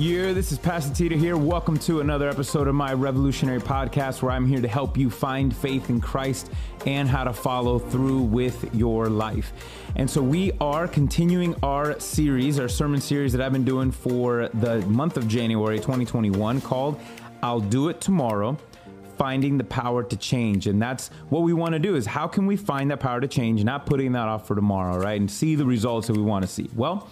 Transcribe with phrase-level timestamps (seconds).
[0.00, 1.36] Yeah, this is Pastor Tito here.
[1.36, 5.54] Welcome to another episode of my revolutionary podcast where I'm here to help you find
[5.54, 6.50] faith in Christ
[6.86, 9.52] and how to follow through with your life.
[9.96, 14.48] And so we are continuing our series, our sermon series that I've been doing for
[14.54, 16.98] the month of January 2021 called
[17.42, 18.56] I'll Do It Tomorrow
[19.18, 22.46] finding the power to change and that's what we want to do is how can
[22.46, 25.54] we find that power to change not putting that off for tomorrow right and see
[25.54, 27.06] the results that we want to see well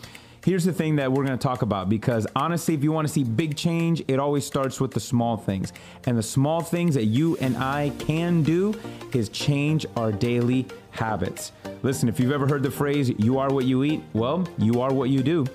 [0.44, 3.12] here's the thing that we're going to talk about because honestly, if you want to
[3.12, 5.72] see big change, it always starts with the small things.
[6.06, 8.74] And the small things that you and I can do
[9.12, 11.52] is change our daily habits.
[11.82, 14.92] Listen, if you've ever heard the phrase, you are what you eat, well, you are
[14.92, 15.46] what you do.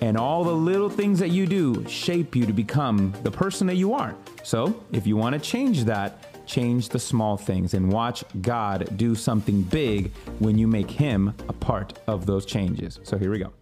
[0.00, 3.76] And all the little things that you do shape you to become the person that
[3.76, 4.14] you are.
[4.42, 9.14] So if you want to change that, change the small things and watch God do
[9.14, 13.00] something big when you make Him a part of those changes.
[13.04, 13.52] So here we go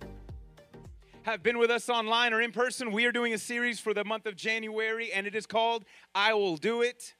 [1.23, 4.05] have been with us online or in person, we are doing a series for the
[4.05, 7.15] month of January, and it is called I Will Do It.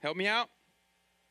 [0.00, 0.50] Help me out.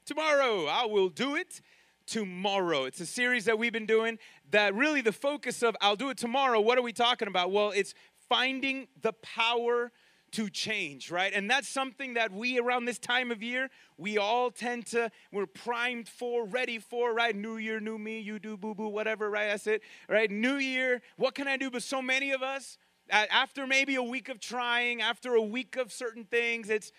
[0.05, 1.61] Tomorrow, I will do it
[2.05, 2.85] tomorrow.
[2.85, 4.17] It's a series that we've been doing
[4.51, 6.59] that really the focus of I'll do it tomorrow.
[6.59, 7.51] What are we talking about?
[7.51, 7.93] Well, it's
[8.29, 9.91] finding the power
[10.33, 11.31] to change, right?
[11.33, 15.45] And that's something that we around this time of year, we all tend to, we're
[15.45, 17.35] primed for, ready for, right?
[17.35, 19.47] New year, new me, you do boo boo, whatever, right?
[19.47, 20.29] That's it, right?
[20.29, 21.69] New year, what can I do?
[21.69, 22.77] But so many of us,
[23.09, 26.91] after maybe a week of trying, after a week of certain things, it's,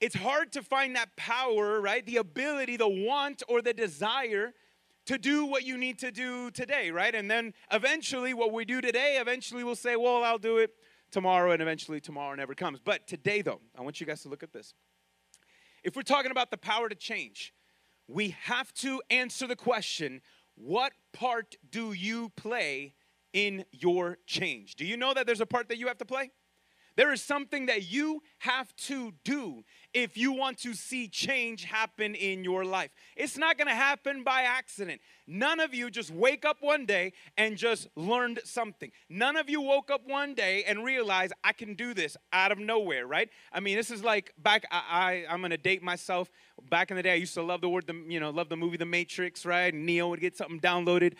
[0.00, 2.04] it's hard to find that power, right?
[2.04, 4.54] The ability, the want, or the desire
[5.04, 7.14] to do what you need to do today, right?
[7.14, 10.70] And then eventually, what we do today, eventually we'll say, well, I'll do it
[11.10, 12.80] tomorrow, and eventually tomorrow never comes.
[12.82, 14.74] But today, though, I want you guys to look at this.
[15.82, 17.54] If we're talking about the power to change,
[18.06, 20.20] we have to answer the question
[20.56, 22.94] what part do you play
[23.32, 24.74] in your change?
[24.74, 26.30] Do you know that there's a part that you have to play?
[27.00, 32.14] There is something that you have to do if you want to see change happen
[32.14, 32.90] in your life.
[33.16, 35.00] It's not gonna happen by accident.
[35.26, 38.92] None of you just wake up one day and just learned something.
[39.08, 42.58] None of you woke up one day and realized I can do this out of
[42.58, 43.30] nowhere, right?
[43.50, 44.66] I mean, this is like back.
[44.70, 46.30] I, I am gonna date myself.
[46.68, 48.58] Back in the day, I used to love the word, the you know, love the
[48.58, 49.72] movie The Matrix, right?
[49.74, 51.14] Neo would get something downloaded.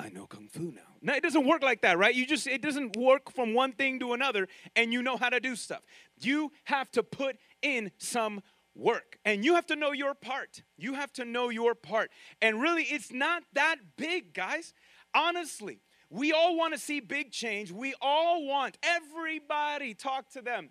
[0.00, 0.95] I know kung fu now.
[1.06, 2.12] No, it doesn't work like that, right?
[2.12, 5.38] You just it doesn't work from one thing to another and you know how to
[5.38, 5.82] do stuff.
[6.18, 8.42] You have to put in some
[8.74, 10.64] work and you have to know your part.
[10.76, 12.10] You have to know your part.
[12.42, 14.74] And really it's not that big, guys.
[15.14, 15.78] Honestly,
[16.10, 17.70] we all want to see big change.
[17.70, 20.70] We all want everybody talk to them.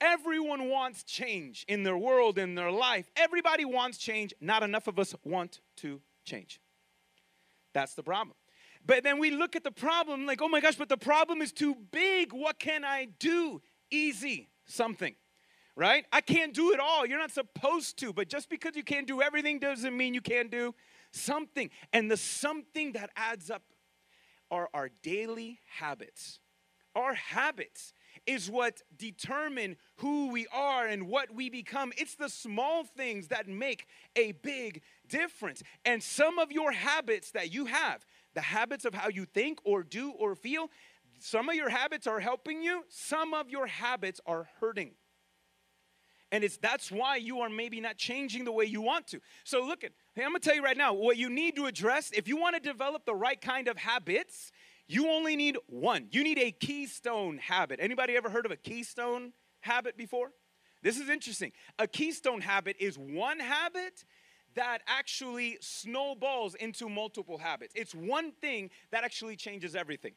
[0.00, 3.08] Everyone wants change in their world, in their life.
[3.14, 4.34] Everybody wants change.
[4.40, 6.60] Not enough of us want to change.
[7.72, 8.34] That's the problem.
[8.84, 11.52] But then we look at the problem like, oh my gosh, but the problem is
[11.52, 12.32] too big.
[12.32, 13.62] What can I do?
[13.90, 15.14] Easy, something,
[15.76, 16.04] right?
[16.12, 17.06] I can't do it all.
[17.06, 20.50] You're not supposed to, but just because you can't do everything doesn't mean you can't
[20.50, 20.74] do
[21.12, 21.70] something.
[21.92, 23.62] And the something that adds up
[24.50, 26.40] are our daily habits.
[26.94, 27.94] Our habits
[28.26, 31.92] is what determine who we are and what we become.
[31.96, 35.62] It's the small things that make a big difference.
[35.84, 38.04] And some of your habits that you have,
[38.34, 40.70] the habits of how you think or do or feel,
[41.18, 44.92] some of your habits are helping you, some of your habits are hurting.
[46.32, 49.20] And it's that's why you are maybe not changing the way you want to.
[49.44, 52.10] So look at, hey, I'm gonna tell you right now, what you need to address,
[52.12, 54.50] if you want to develop the right kind of habits,
[54.88, 56.08] you only need one.
[56.10, 57.80] You need a keystone habit.
[57.80, 60.32] Anybody ever heard of a keystone habit before?
[60.82, 61.52] This is interesting.
[61.78, 64.04] A keystone habit is one habit
[64.54, 67.72] that actually snowballs into multiple habits.
[67.76, 70.12] It's one thing that actually changes everything.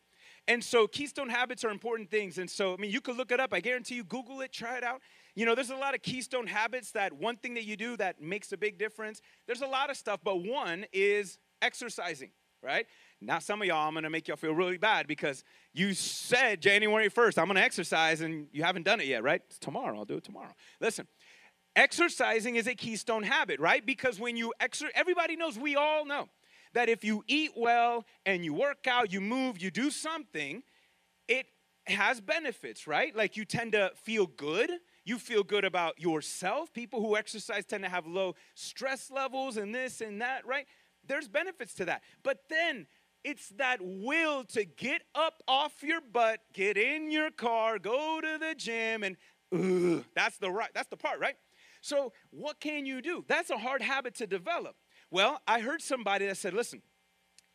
[0.48, 2.38] And so keystone habits are important things.
[2.38, 3.54] And so, I mean, you could look it up.
[3.54, 5.02] I guarantee you, Google it, try it out.
[5.36, 8.22] You know, there's a lot of keystone habits that one thing that you do that
[8.22, 9.22] makes a big difference.
[9.48, 12.32] There's a lot of stuff, but one is exercising,
[12.64, 12.86] right?
[13.22, 15.44] Now, some of y'all, I'm gonna make y'all feel really bad because
[15.74, 19.42] you said January 1st, I'm gonna exercise, and you haven't done it yet, right?
[19.48, 20.54] It's tomorrow, I'll do it tomorrow.
[20.80, 21.08] Listen,
[21.76, 23.86] Exercising is a keystone habit, right?
[23.86, 26.30] Because when you exercise, everybody knows, we all know
[26.74, 30.64] that if you eat well and you work out, you move, you do something,
[31.28, 31.48] it
[31.88, 33.16] has benefits, right?
[33.16, 34.72] Like you tend to feel good.
[35.04, 36.74] You feel good about yourself.
[36.74, 40.66] People who exercise tend to have low stress levels and this and that, right?
[41.08, 42.02] There's benefits to that.
[42.24, 42.88] But then
[43.24, 48.38] it's that will to get up off your butt, get in your car, go to
[48.40, 49.18] the gym, and
[49.54, 51.36] ugh, that's the right, that's the part, right?
[51.86, 53.24] So, what can you do?
[53.28, 54.76] That's a hard habit to develop.
[55.12, 56.82] Well, I heard somebody that said, listen,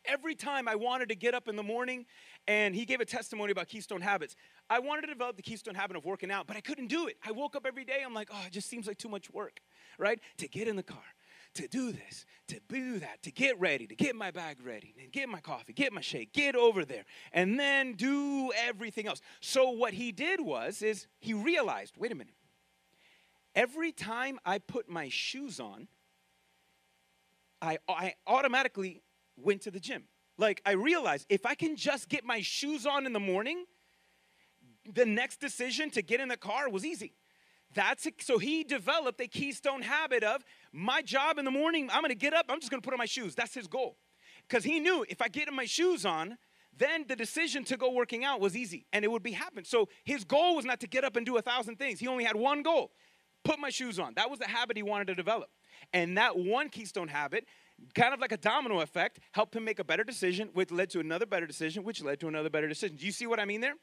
[0.05, 2.05] every time I wanted to get up in the morning,
[2.47, 4.37] and he gave a testimony about Keystone Habits.
[4.69, 7.17] I wanted to develop the Keystone habit of working out, but I couldn't do it.
[7.27, 9.59] I woke up every day, I'm like, oh, it just seems like too much work,
[9.99, 10.21] right?
[10.37, 11.03] To get in the car,
[11.55, 15.11] to do this, to do that, to get ready, to get my bag ready, and
[15.11, 19.19] get my coffee, get my shake, get over there, and then do everything else.
[19.41, 22.35] So what he did was is he realized, wait a minute.
[23.55, 25.87] Every time I put my shoes on,
[27.61, 29.01] I, I automatically
[29.37, 30.05] went to the gym.
[30.37, 33.65] Like I realized if I can just get my shoes on in the morning,
[34.91, 37.13] the next decision to get in the car was easy.
[37.73, 38.15] That's it.
[38.21, 40.43] so he developed a keystone habit of
[40.73, 41.89] my job in the morning.
[41.91, 42.47] I'm to get up.
[42.49, 43.35] I'm just to put on my shoes.
[43.35, 43.97] That's his goal,
[44.47, 46.37] because he knew if I get my shoes on,
[46.75, 49.63] then the decision to go working out was easy and it would be happen.
[49.65, 51.99] So his goal was not to get up and do a thousand things.
[51.99, 52.91] He only had one goal:
[53.43, 54.13] put my shoes on.
[54.15, 55.49] That was the habit he wanted to develop,
[55.93, 57.45] and that one keystone habit
[57.95, 60.99] kind of like a domino effect, helped him make a better decision, which led to
[60.99, 62.95] another better decision, which led to another better decision.
[62.95, 63.75] Do you see what I mean there?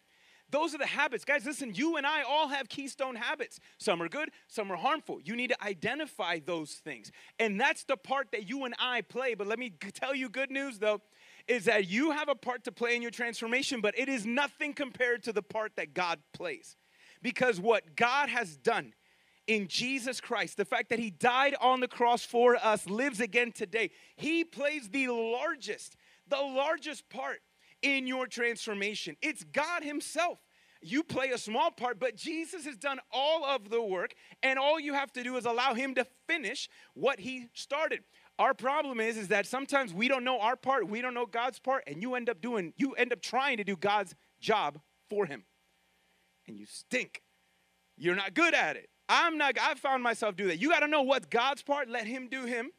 [0.50, 1.26] Those are the habits.
[1.26, 3.60] Guys, listen, you and I all have keystone habits.
[3.76, 5.20] Some are good, some are harmful.
[5.22, 7.12] You need to identify those things.
[7.38, 9.34] And that's the part that you and I play.
[9.34, 11.02] But let me tell you good news, though,
[11.48, 14.72] is that you have a part to play in your transformation, but it is nothing
[14.72, 16.76] compared to the part that God plays.
[17.20, 18.94] Because what God has done
[19.48, 23.50] in Jesus Christ, the fact that He died on the cross for us, lives again
[23.50, 23.90] today.
[24.14, 25.96] He plays the largest,
[26.28, 27.40] the largest part
[27.82, 29.16] in your transformation.
[29.20, 30.38] It's God Himself.
[30.80, 34.14] You play a small part, but Jesus has done all of the work,
[34.44, 38.04] and all you have to do is allow Him to finish what He started.
[38.38, 41.58] Our problem is, is that sometimes we don't know our part, we don't know God's
[41.58, 44.78] part, and you end up doing, you end up trying to do God's job
[45.08, 45.44] for Him.
[46.46, 47.22] And you stink.
[47.96, 48.88] You're not good at it.
[49.08, 50.58] I'm not, I found myself do that.
[50.58, 52.70] You got to know what's God's part, let Him do Him.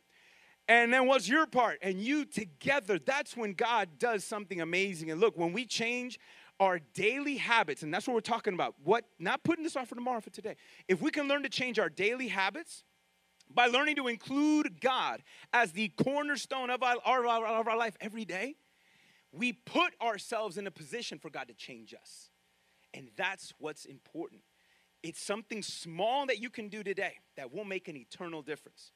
[0.68, 1.80] And then what's your part?
[1.82, 5.10] And you together, that's when God does something amazing.
[5.10, 6.20] And look, when we change
[6.60, 9.96] our daily habits, and that's what we're talking about, what, not putting this off for
[9.96, 10.56] tomorrow, for today.
[10.88, 12.84] If we can learn to change our daily habits,
[13.52, 15.24] by learning to include God
[15.54, 18.56] as the cornerstone of our, our, of our life every day,
[19.32, 22.30] we put ourselves in a position for God to change us.
[22.94, 24.42] And that's what's important.
[25.02, 28.92] It's something small that you can do today that will make an eternal difference.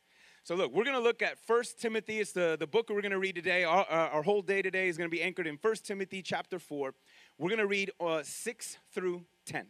[0.45, 2.19] So, look, we're going to look at First Timothy.
[2.19, 3.63] It's the, the book we're going to read today.
[3.63, 6.93] Our, our, whole day today is going to be anchored in First Timothy chapter 4.
[7.37, 9.67] We're going to read uh, 6 through 10.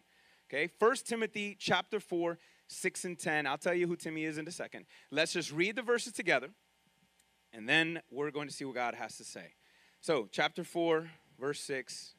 [0.50, 0.66] Okay?
[0.80, 3.46] First Timothy chapter 4, 6 and 10.
[3.46, 4.86] I'll tell you who Timmy is in a second.
[5.12, 6.50] Let's just read the verses together,
[7.54, 9.54] and then we're going to see what God has to say.
[10.02, 11.08] So, chapter 4,
[11.40, 12.16] verse 6.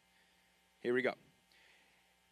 [0.81, 1.15] Here we go.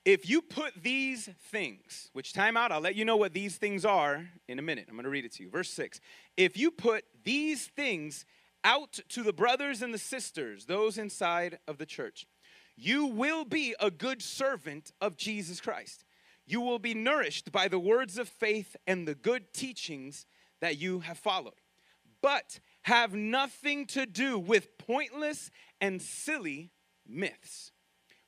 [0.04, 3.84] If you put these things, which time out, I'll let you know what these things
[3.84, 4.86] are in a minute.
[4.88, 5.50] I'm going to read it to you.
[5.50, 6.00] Verse 6.
[6.36, 8.24] If you put these things
[8.64, 12.26] out to the brothers and the sisters, those inside of the church,
[12.76, 16.04] you will be a good servant of Jesus Christ.
[16.46, 20.26] You will be nourished by the words of faith and the good teachings
[20.60, 21.60] that you have followed.
[22.20, 25.50] But have nothing to do with pointless
[25.80, 26.70] and silly
[27.06, 27.70] myths.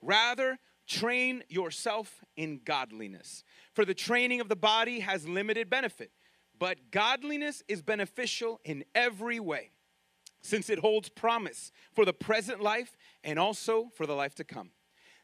[0.00, 3.44] Rather, Train yourself in godliness.
[3.72, 6.10] For the training of the body has limited benefit,
[6.58, 9.70] but godliness is beneficial in every way,
[10.42, 14.70] since it holds promise for the present life and also for the life to come.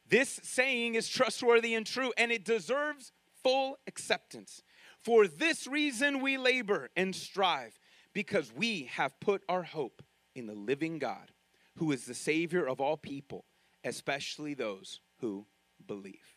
[0.09, 4.63] This saying is trustworthy and true, and it deserves full acceptance.
[5.05, 7.79] For this reason we labor and strive,
[8.13, 10.03] because we have put our hope
[10.35, 11.31] in the living God,
[11.77, 13.45] who is the Savior of all people,
[13.85, 15.47] especially those who
[15.91, 16.37] believe.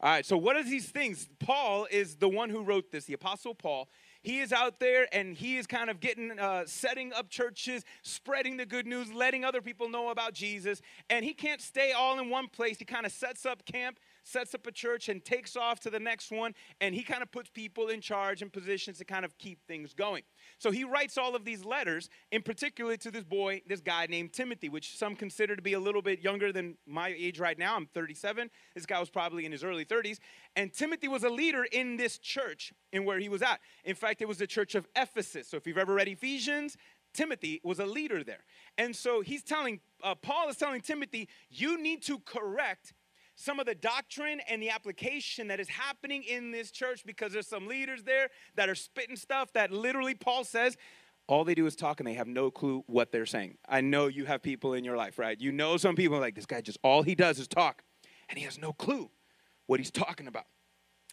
[0.00, 1.28] All right, so what are these things?
[1.38, 3.88] Paul is the one who wrote this, the Apostle Paul.
[4.22, 8.56] He is out there and he is kind of getting, uh, setting up churches, spreading
[8.56, 10.80] the good news, letting other people know about Jesus.
[11.10, 12.78] And he can't stay all in one place.
[12.78, 16.00] He kind of sets up camp sets up a church and takes off to the
[16.00, 19.36] next one, and he kind of puts people in charge and positions to kind of
[19.38, 20.22] keep things going.
[20.58, 24.32] So he writes all of these letters, in particular to this boy, this guy named
[24.32, 27.76] Timothy, which some consider to be a little bit younger than my age right now.
[27.76, 28.50] I'm 37.
[28.74, 30.18] This guy was probably in his early 30s.
[30.56, 33.60] And Timothy was a leader in this church in where he was at.
[33.84, 35.48] In fact, it was the church of Ephesus.
[35.48, 36.76] So if you've ever read Ephesians,
[37.12, 38.44] Timothy was a leader there.
[38.78, 42.94] And so he's telling, uh, Paul is telling Timothy, you need to correct
[43.34, 47.46] some of the doctrine and the application that is happening in this church because there's
[47.46, 50.76] some leaders there that are spitting stuff that literally Paul says
[51.28, 53.56] all they do is talk and they have no clue what they're saying.
[53.68, 55.40] I know you have people in your life, right?
[55.40, 57.82] You know some people like this guy just all he does is talk
[58.28, 59.10] and he has no clue
[59.66, 60.46] what he's talking about.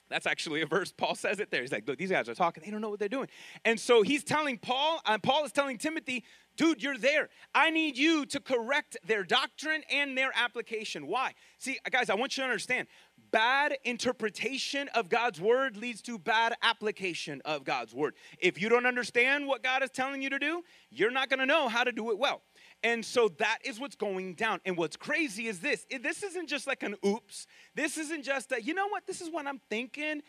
[0.10, 0.92] That's actually a verse.
[0.92, 1.62] Paul says it there.
[1.62, 2.64] He's like, look, these guys are talking.
[2.66, 3.28] They don't know what they're doing.
[3.64, 6.24] And so he's telling Paul, and Paul is telling Timothy,
[6.60, 7.30] Dude, you're there.
[7.56, 11.08] I need you to correct their doctrine and their application.
[11.08, 11.32] Why?
[11.58, 12.90] See, uh, guys, I want you to understand
[13.32, 18.14] bad interpretation of God's word leads to bad application of God's word.
[18.40, 21.46] If you don't understand what God is telling you to do, you're not going to
[21.46, 22.42] know how to do it well.
[22.84, 24.60] And so that is what's going down.
[24.66, 27.48] And what's crazy is this this isn't just like an oops.
[27.74, 30.24] This isn't just a, you know what, this is what I'm thinking.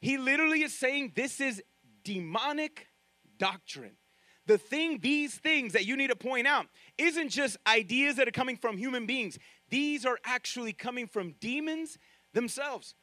[0.00, 1.62] He literally is saying this is
[2.04, 2.86] demonic
[3.36, 3.96] doctrine.
[4.46, 6.66] The thing, these things that you need to point out,
[6.98, 9.38] isn't just ideas that are coming from human beings.
[9.70, 11.98] These are actually coming from demons
[12.32, 12.94] themselves.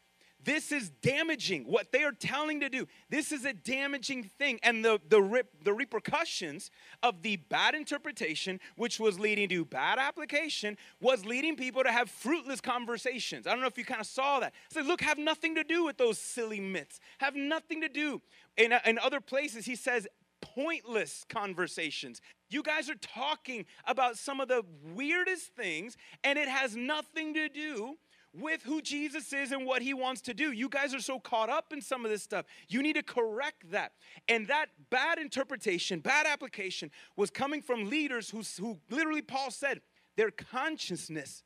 [0.44, 2.88] This is damaging what they are telling to do.
[3.10, 4.60] This is a damaging thing.
[4.64, 6.72] And the, the, rip, the repercussions
[7.04, 12.10] of the bad interpretation, which was leading to bad application, was leading people to have
[12.10, 13.46] fruitless conversations.
[13.46, 14.54] I don't know if you kind of saw that.
[14.70, 17.00] So, look, have nothing to do with those silly myths.
[17.20, 18.22] Have nothing to do.
[18.58, 20.08] In, uh, in other places, he says,
[20.42, 22.22] pointless conversations.
[22.50, 27.48] You guys are talking about some of the weirdest things, and it has nothing to
[27.50, 27.98] do
[28.34, 30.52] with who Jesus is and what he wants to do.
[30.52, 32.46] You guys are so caught up in some of this stuff.
[32.68, 33.94] You need to correct that.
[34.28, 39.82] And that bad interpretation, bad application was coming from leaders who, who literally, Paul said,
[40.16, 41.44] their consciousness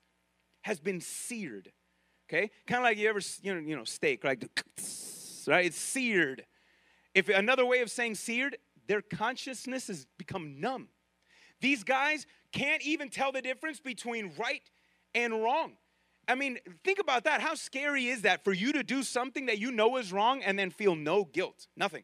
[0.62, 1.72] has been seared.
[2.30, 2.50] Okay?
[2.68, 4.44] Kind of like you ever, you know, you know, steak, right?
[5.48, 5.68] Right?
[5.68, 6.44] It's seared.
[7.14, 10.90] If another way of saying seared, their consciousness has become numb.
[11.62, 14.62] These guys can't even tell the difference between right
[15.14, 15.74] and wrong.
[16.28, 17.42] I mean, think about that.
[17.42, 20.58] How scary is that for you to do something that you know is wrong and
[20.58, 21.68] then feel no guilt?
[21.78, 22.04] Nothing.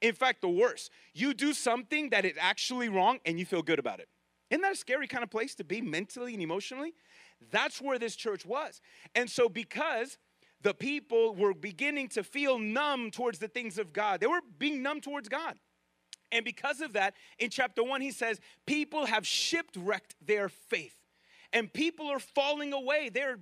[0.00, 3.78] In fact, the worst, you do something that is actually wrong and you feel good
[3.78, 4.08] about it.
[4.50, 6.92] Isn't that a scary kind of place to be mentally and emotionally?
[7.50, 8.80] That's where this church was.
[9.14, 10.18] And so, because
[10.60, 14.82] the people were beginning to feel numb towards the things of God, they were being
[14.82, 15.58] numb towards God.
[16.32, 20.96] And because of that, in chapter one, he says, people have shipwrecked their faith
[21.52, 23.10] and people are falling away.
[23.12, 23.38] They're,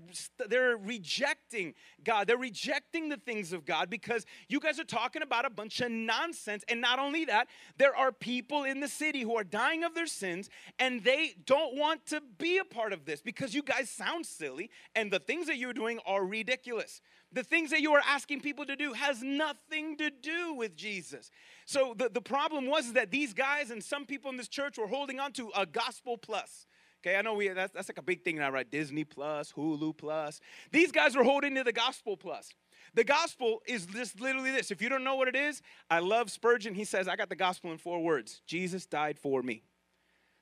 [0.48, 2.26] they're rejecting God.
[2.26, 5.90] They're rejecting the things of God because you guys are talking about a bunch of
[5.90, 6.64] nonsense.
[6.68, 10.06] And not only that, there are people in the city who are dying of their
[10.08, 14.26] sins and they don't want to be a part of this because you guys sound
[14.26, 17.00] silly and the things that you're doing are ridiculous.
[17.32, 21.30] The things that you are asking people to do has nothing to do with Jesus.
[21.64, 24.88] So the, the problem was that these guys and some people in this church were
[24.88, 26.66] holding on to a gospel plus.
[27.02, 28.70] Okay, I know we that's, that's like a big thing now, right?
[28.70, 30.38] Disney Plus, Hulu Plus.
[30.70, 32.50] These guys were holding to the gospel plus.
[32.92, 34.70] The gospel is just literally this.
[34.70, 36.74] If you don't know what it is, I love Spurgeon.
[36.74, 39.62] He says, I got the gospel in four words Jesus died for me.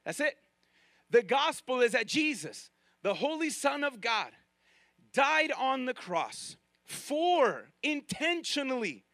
[0.04, 0.34] That's it.
[1.10, 2.70] The gospel is that Jesus,
[3.02, 4.32] the Holy Son of God,
[5.12, 6.56] died on the cross
[6.88, 9.04] for intentionally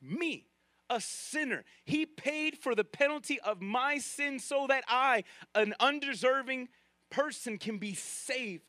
[0.00, 0.46] me
[0.90, 1.64] a sinner.
[1.84, 5.24] He paid for the penalty of my sin so that I,
[5.54, 6.68] an undeserving
[7.10, 8.64] person, can be saved.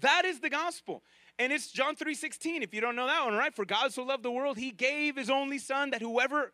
[0.00, 1.02] That is the gospel.
[1.38, 2.62] And it's John 3:16.
[2.62, 3.54] If you don't know that one, right?
[3.54, 6.52] For God so loved the world, he gave his only son that whoever,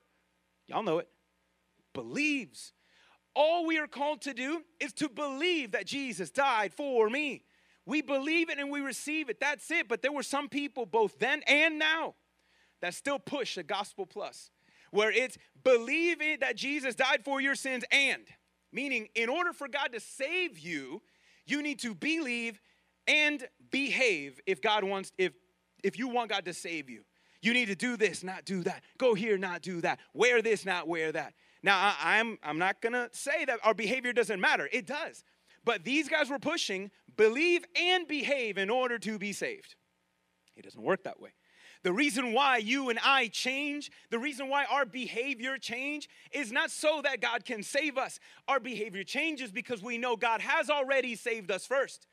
[0.66, 1.08] y'all know it,
[1.92, 2.72] believes.
[3.34, 7.44] All we are called to do is to believe that Jesus died for me.
[7.90, 9.40] We believe it and we receive it.
[9.40, 9.88] That's it.
[9.88, 12.14] But there were some people, both then and now,
[12.80, 14.52] that still push a gospel plus
[14.92, 18.22] where it's believing that Jesus died for your sins and,
[18.72, 21.02] meaning, in order for God to save you,
[21.46, 22.60] you need to believe
[23.08, 25.32] and behave if God wants, if
[25.82, 27.02] if you want God to save you.
[27.42, 28.84] You need to do this, not do that.
[28.98, 29.98] Go here, not do that.
[30.14, 31.34] Wear this, not wear that.
[31.64, 34.68] Now, I, I'm, I'm not gonna say that our behavior doesn't matter.
[34.72, 35.24] It does.
[35.64, 39.74] But these guys were pushing believe and behave in order to be saved.
[40.56, 41.30] It doesn't work that way.
[41.82, 46.70] The reason why you and I change, the reason why our behavior change is not
[46.70, 48.20] so that God can save us.
[48.46, 52.06] Our behavior changes because we know God has already saved us first.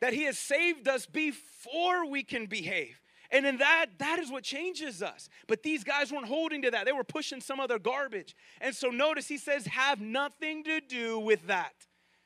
[0.00, 3.02] That he has saved us before we can behave.
[3.30, 5.28] And in that, that is what changes us.
[5.46, 6.86] But these guys weren't holding to that.
[6.86, 8.34] They were pushing some other garbage.
[8.58, 11.74] And so notice he says, have nothing to do with that.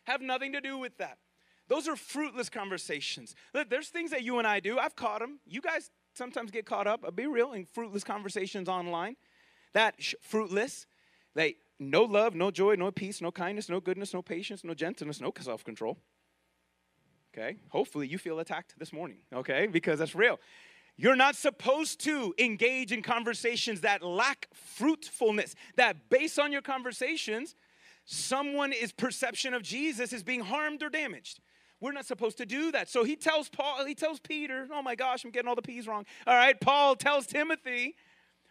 [0.05, 1.19] Have nothing to do with that.
[1.73, 3.35] Those are fruitless conversations.
[3.55, 4.79] Look, there's things that you and I do.
[4.79, 5.41] I've caught them.
[5.47, 9.17] You guys sometimes get caught up, I'll be real, in fruitless conversations online.
[9.73, 10.87] That sh- fruitless,
[11.35, 15.19] like no love, no joy, no peace, no kindness, no goodness, no patience, no gentleness,
[15.19, 15.97] no self control.
[17.33, 17.57] Okay?
[17.71, 19.67] Hopefully you feel attacked this morning, okay?
[19.67, 20.39] Because that's real.
[20.99, 27.55] You're not supposed to engage in conversations that lack fruitfulness, that based on your conversations,
[28.05, 31.41] someone's perception of Jesus is being harmed or damaged.
[31.83, 32.89] We're not supposed to do that.
[32.89, 35.89] So he tells Paul, he tells Peter, oh my gosh, I'm getting all the P's
[35.89, 36.07] wrong.
[36.29, 37.97] All right, Paul tells Timothy,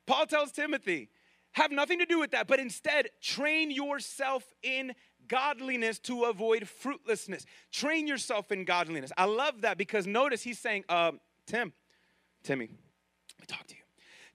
[0.06, 1.08] Paul tells Timothy,
[1.54, 4.94] have nothing to do with that, but instead train yourself in
[5.30, 7.46] godliness to avoid fruitlessness.
[7.72, 9.14] Train yourself in godliness.
[9.18, 11.14] I love that because notice he's saying, uh,
[11.48, 11.72] Tim,
[12.44, 13.82] Timmy, let me talk to you.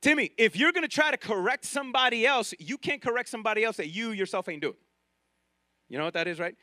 [0.00, 3.88] Timmy, if you're gonna try to correct somebody else, you can't correct somebody else that
[3.88, 4.76] you yourself ain't doing.
[5.90, 6.56] You know what that is, right?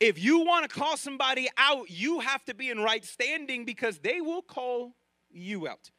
[0.00, 4.20] If you wanna call somebody out, you have to be in right standing because they
[4.20, 4.94] will call
[5.30, 5.90] you out.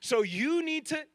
[0.00, 1.06] So you need to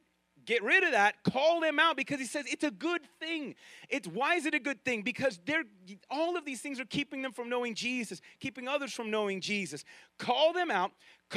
[0.48, 3.54] get rid of that call them out because he says it's a good thing.
[3.90, 5.04] It's why is it a good thing?
[5.04, 5.66] Because they're
[6.10, 9.84] all of these things are keeping them from knowing jesus keeping others from knowing jesus.
[10.18, 10.92] Call them out.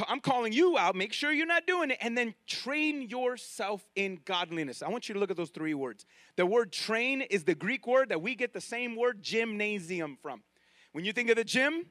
[0.07, 0.95] I'm calling you out.
[0.95, 1.97] Make sure you're not doing it.
[1.99, 4.81] And then train yourself in godliness.
[4.81, 6.05] I want you to look at those three words.
[6.37, 10.41] The word train is the greek word that we get the same word gymnasium from
[10.91, 11.85] when you think of the gym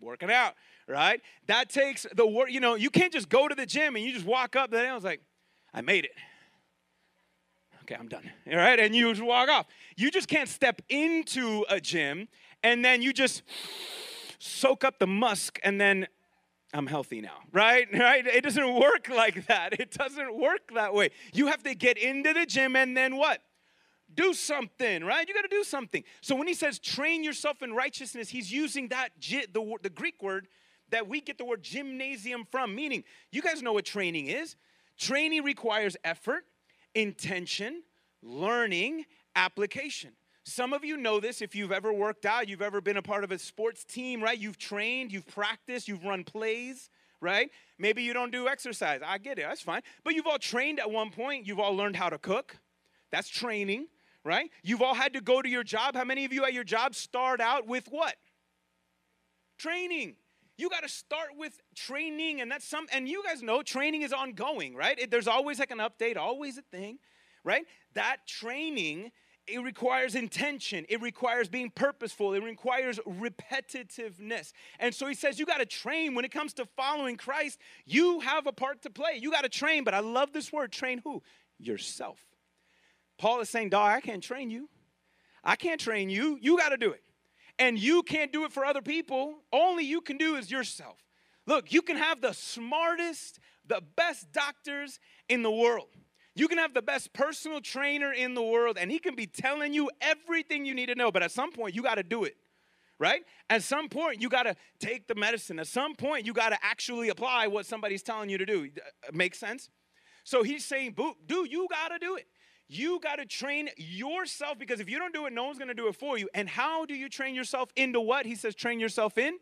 [0.00, 0.54] working out
[0.88, 1.20] right?
[1.46, 4.12] That takes the work, you know, you can't just go to the gym and you
[4.12, 5.22] just walk up there and I was like,
[5.72, 6.12] I made it.
[7.82, 8.30] Okay, I'm done.
[8.50, 9.66] All right, and you just walk off.
[9.96, 12.28] You just can't step into a gym
[12.62, 13.42] and then you just
[14.38, 16.06] soak up the musk and then
[16.74, 17.88] I'm healthy now, right?
[17.92, 18.26] Right?
[18.26, 19.80] It doesn't work like that.
[19.80, 21.10] It doesn't work that way.
[21.32, 23.40] You have to get into the gym and then what?
[24.14, 25.26] Do something, right?
[25.26, 26.04] You got to do something.
[26.20, 30.48] So when he says train yourself in righteousness, he's using that the, the Greek word
[30.90, 34.56] that we get the word gymnasium from, meaning you guys know what training is.
[34.98, 36.44] Training requires effort,
[36.94, 37.82] intention,
[38.22, 40.12] learning, application.
[40.44, 43.24] Some of you know this if you've ever worked out, you've ever been a part
[43.24, 44.38] of a sports team, right?
[44.38, 46.90] You've trained, you've practiced, you've run plays,
[47.20, 47.50] right?
[47.78, 49.00] Maybe you don't do exercise.
[49.04, 49.82] I get it, that's fine.
[50.04, 52.58] But you've all trained at one point, you've all learned how to cook.
[53.12, 53.86] That's training,
[54.24, 54.50] right?
[54.62, 55.96] You've all had to go to your job.
[55.96, 58.14] How many of you at your job start out with what?
[59.58, 60.16] Training.
[60.58, 64.12] You got to start with training, and that's some, and you guys know training is
[64.12, 64.98] ongoing, right?
[64.98, 66.98] It, there's always like an update, always a thing,
[67.42, 67.64] right?
[67.94, 69.12] That training,
[69.46, 74.52] it requires intention, it requires being purposeful, it requires repetitiveness.
[74.78, 77.58] And so he says, You got to train when it comes to following Christ.
[77.86, 79.18] You have a part to play.
[79.18, 81.22] You got to train, but I love this word train who?
[81.58, 82.18] Yourself.
[83.22, 84.68] Paul is saying, Dog, I can't train you.
[85.44, 86.36] I can't train you.
[86.40, 87.04] You got to do it
[87.56, 89.36] and you can't do it for other people.
[89.52, 90.98] Only you can do is yourself.
[91.46, 95.86] Look, you can have the smartest, the best doctors in the world.
[96.34, 99.72] You can have the best personal trainer in the world, and he can be telling
[99.72, 101.12] you everything you need to know.
[101.12, 102.34] But at some point, you got to do it,
[102.98, 103.22] right?
[103.48, 105.60] At some point, you got to take the medicine.
[105.60, 108.68] At some point, you got to actually apply what somebody's telling you to do.
[109.12, 109.70] Makes sense?
[110.24, 112.26] So he's saying, dude, you got to do it.
[112.72, 115.74] You got to train yourself because if you don't do it, no one's going to
[115.74, 116.30] do it for you.
[116.32, 118.24] And how do you train yourself into what?
[118.24, 119.36] He says, train yourself in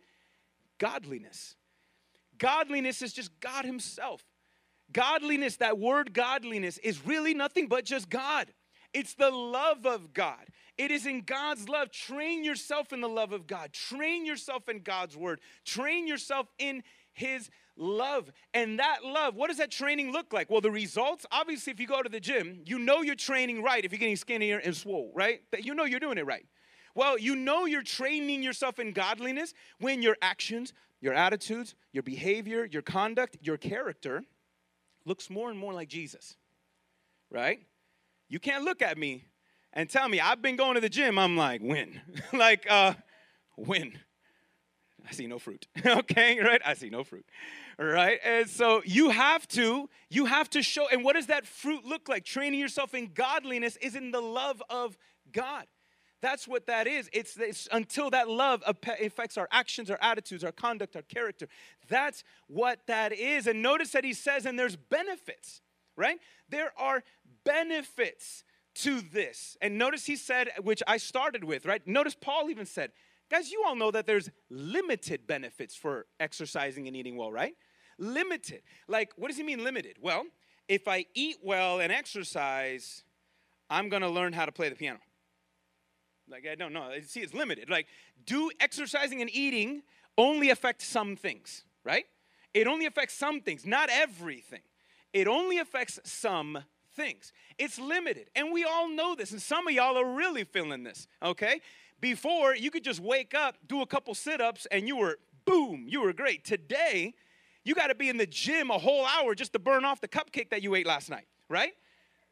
[0.79, 1.55] godliness.
[2.39, 4.25] Godliness is just God Himself.
[4.91, 8.49] Godliness, that word godliness, is really nothing but just God.
[8.93, 10.49] It's the love of God.
[10.77, 11.93] It is in God's love.
[11.93, 13.73] Train yourself in the love of God.
[13.73, 15.41] Train yourself in God's word.
[15.65, 18.31] Train yourself in His love.
[18.55, 20.51] And that love, what does that training look like?
[20.51, 23.85] Well, the results, obviously, if you go to the gym, you know you're training right
[23.85, 25.41] if you're getting skinnier and swole, right?
[25.59, 26.47] You know you're doing it right.
[26.95, 32.65] Well, you know you're training yourself in godliness when your actions, your attitudes, your behavior,
[32.65, 34.23] your conduct, your character
[35.05, 36.37] looks more and more like Jesus,
[37.31, 37.61] right?
[38.29, 39.25] You can't look at me
[39.73, 41.19] and tell me I've been going to the gym.
[41.19, 42.01] I'm like, when?
[42.33, 42.95] like, uh,
[43.57, 43.99] when?
[45.09, 45.67] I see no fruit.
[45.87, 46.61] okay, right?
[46.65, 47.25] I see no fruit
[47.81, 48.21] right?
[48.25, 52.09] And so you have to you have to show and what does that fruit look
[52.09, 52.25] like?
[52.25, 54.97] Training yourself in godliness is in the love of
[55.33, 55.67] god.
[56.21, 57.09] That's what that is.
[57.15, 61.49] It's, it's until that love affects our actions our attitudes our conduct our character.
[61.89, 63.47] That's what that is.
[63.47, 65.63] And notice that he says and there's benefits
[65.97, 66.19] right?
[66.49, 67.03] There are
[67.45, 68.45] benefits
[68.77, 69.57] to this.
[69.61, 71.87] And notice he said which i started with right?
[71.87, 72.93] Notice paul even said
[73.31, 77.55] guys you all know that there's limited benefits for exercising and eating well right
[78.01, 78.63] limited.
[78.89, 79.97] Like, what does he mean limited?
[80.01, 80.25] Well,
[80.69, 83.05] if I eat well and exercise,
[83.69, 84.99] I'm gonna learn how to play the piano.
[86.29, 86.91] Like, I don't know.
[87.05, 87.69] See, it's limited.
[87.69, 87.87] Like,
[88.25, 89.83] do exercising and eating
[90.17, 92.05] only affect some things, right?
[92.55, 94.63] It only affects some things, not everything.
[95.13, 96.59] It only affects some
[96.95, 97.33] things.
[97.59, 98.31] It's limited.
[98.35, 99.33] And we all know this.
[99.33, 101.61] And some of y'all are really feeling this, okay?
[102.01, 105.87] Before, you could just wake up, do a couple sit ups, and you were, boom,
[105.89, 106.45] you were great.
[106.45, 107.15] Today,
[107.65, 110.09] you got to be in the gym a whole hour just to burn off the
[110.09, 111.73] cupcake that you ate last night, right?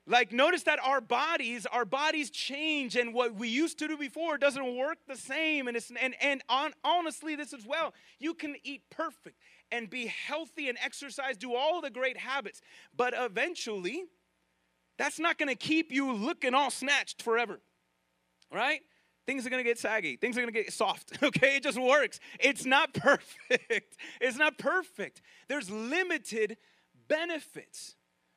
[0.06, 4.38] Like, notice that our bodies, our bodies change, and what we used to do before
[4.38, 5.68] doesn't work the same.
[5.68, 7.92] And it's and and on, honestly, this as well.
[8.18, 9.36] You can eat perfect
[9.70, 12.62] and be healthy and exercise, do all the great habits,
[12.96, 14.04] but eventually,
[14.96, 17.60] that's not going to keep you looking all snatched forever,
[18.50, 18.80] right?
[19.28, 21.56] Things are gonna get saggy, things are gonna get soft, okay?
[21.56, 22.18] It just works.
[22.40, 23.98] It's not perfect.
[24.22, 25.20] It's not perfect.
[25.48, 26.56] There's limited
[27.08, 27.96] benefits.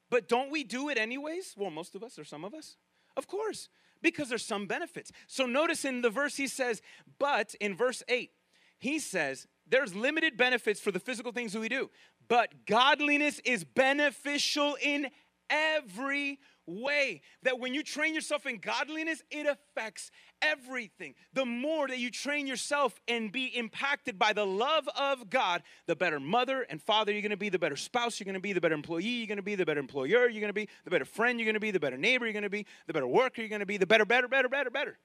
[0.09, 1.55] But don't we do it anyways?
[1.57, 2.75] Well, most of us or some of us.
[3.15, 3.69] Of course,
[4.01, 5.13] because there's some benefits.
[5.27, 6.81] So notice in the verse he says,
[7.19, 8.29] but in verse 8,
[8.77, 11.89] he says, there's limited benefits for the physical things that we do,
[12.27, 15.07] but godliness is beneficial in
[15.49, 16.39] every
[16.71, 17.21] way.
[17.43, 21.15] That when you train yourself in godliness, it affects everything.
[21.33, 25.95] The more that you train yourself and be impacted by the love of God, the
[25.95, 28.75] better mother and father you're gonna be, the better spouse you're gonna be, the better
[28.75, 31.59] employee you're gonna be, the better employer you're gonna be, the better friend you're gonna
[31.59, 34.05] be, the better neighbor you're gonna be, the better worker you're gonna be, the better,
[34.05, 34.97] better, better, better, better.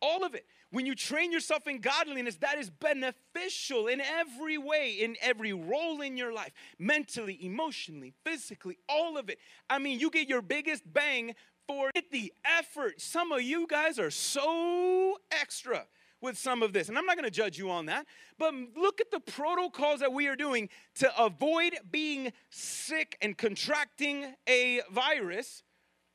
[0.00, 0.46] All of it.
[0.70, 6.00] When you train yourself in godliness, that is beneficial in every way, in every role
[6.02, 9.38] in your life mentally, emotionally, physically, all of it.
[9.70, 11.34] I mean, you get your biggest bang
[11.66, 13.00] for it, the effort.
[13.00, 15.86] Some of you guys are so extra
[16.20, 16.88] with some of this.
[16.88, 18.06] And I'm not going to judge you on that,
[18.38, 24.34] but look at the protocols that we are doing to avoid being sick and contracting
[24.48, 25.62] a virus.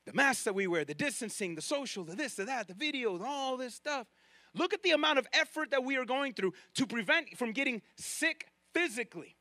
[0.06, 3.22] The masks that we wear, the distancing, the social, the this, the that, the videos,
[3.22, 4.06] all this stuff.
[4.54, 7.82] Look at the amount of effort that we are going through to prevent from getting
[7.96, 9.36] sick physically.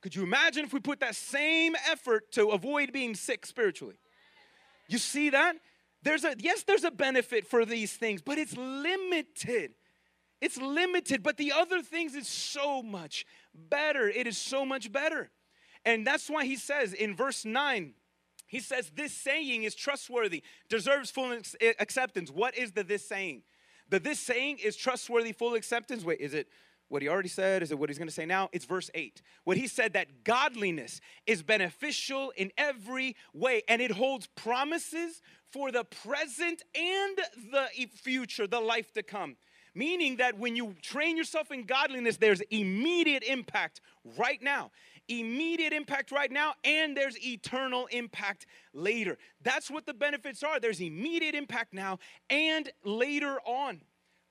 [0.00, 3.96] Could you imagine if we put that same effort to avoid being sick spiritually?
[4.88, 5.56] You see that?
[6.02, 9.72] There's a yes, there's a benefit for these things, but it's limited.
[10.40, 14.08] It's limited, but the other things is so much better.
[14.08, 15.30] It is so much better.
[15.84, 17.92] And that's why he says in verse 9,
[18.50, 22.30] he says, This saying is trustworthy, deserves full eh, acceptance.
[22.30, 23.42] What is the this saying?
[23.88, 26.04] The this saying is trustworthy, full acceptance.
[26.04, 26.48] Wait, is it
[26.88, 27.62] what he already said?
[27.62, 28.48] Is it what he's going to say now?
[28.52, 29.22] It's verse 8.
[29.44, 35.70] What he said that godliness is beneficial in every way and it holds promises for
[35.70, 37.18] the present and
[37.52, 39.36] the future, the life to come.
[39.76, 43.80] Meaning that when you train yourself in godliness, there's immediate impact
[44.18, 44.72] right now.
[45.10, 49.18] Immediate impact right now, and there's eternal impact later.
[49.42, 50.60] That's what the benefits are.
[50.60, 51.98] There's immediate impact now
[52.30, 53.80] and later on.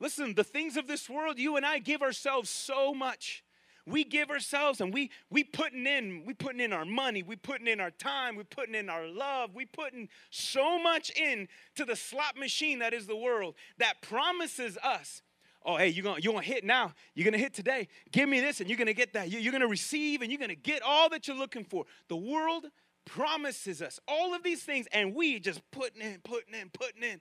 [0.00, 3.44] Listen, the things of this world, you and I give ourselves so much.
[3.86, 7.66] We give ourselves and we we putting in, we putting in our money, we putting
[7.66, 11.96] in our time, we putting in our love, we putting so much in to the
[11.96, 15.22] slot machine that is the world that promises us
[15.64, 18.60] oh hey you're gonna, you're gonna hit now you're gonna hit today give me this
[18.60, 21.36] and you're gonna get that you're gonna receive and you're gonna get all that you're
[21.36, 22.66] looking for the world
[23.04, 27.20] promises us all of these things and we just putting in putting in putting in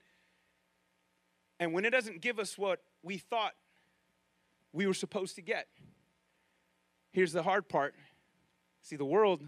[1.60, 3.54] and when it doesn't give us what we thought
[4.72, 5.68] we were supposed to get,
[7.12, 7.96] here's the hard part.
[8.82, 9.44] See, the world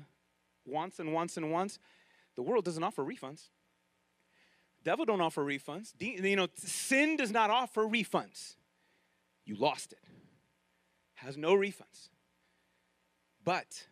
[0.66, 1.80] wants and wants and wants.
[2.36, 3.50] The world doesn't offer refunds.
[4.84, 5.94] Devil don't offer refunds.
[6.00, 8.56] You know, sin does not offer refunds.
[9.46, 10.00] You lost it.
[11.16, 12.10] Has no refunds.
[13.44, 13.88] But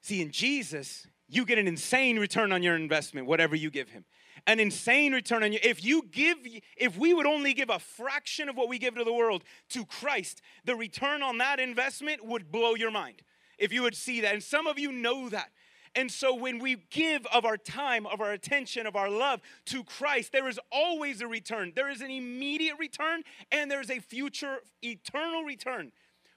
[0.00, 4.04] see, in Jesus, you get an insane return on your investment, whatever you give him
[4.46, 5.58] an insane return on you.
[5.62, 6.38] If you give,
[6.76, 9.84] if we would only give a fraction of what we give to the world to
[9.84, 13.22] Christ, the return on that investment would blow your mind.
[13.58, 14.32] If you would see that.
[14.32, 15.50] And some of you know that.
[15.94, 19.84] And so when we give of our time, of our attention, of our love to
[19.84, 21.72] Christ, there is always a return.
[21.74, 25.92] There is an immediate return and there is a future eternal return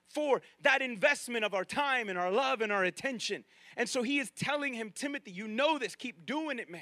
[0.09, 3.43] for that investment of our time and our love and our attention.
[3.77, 6.81] And so he is telling him, Timothy, you know this, keep doing it, man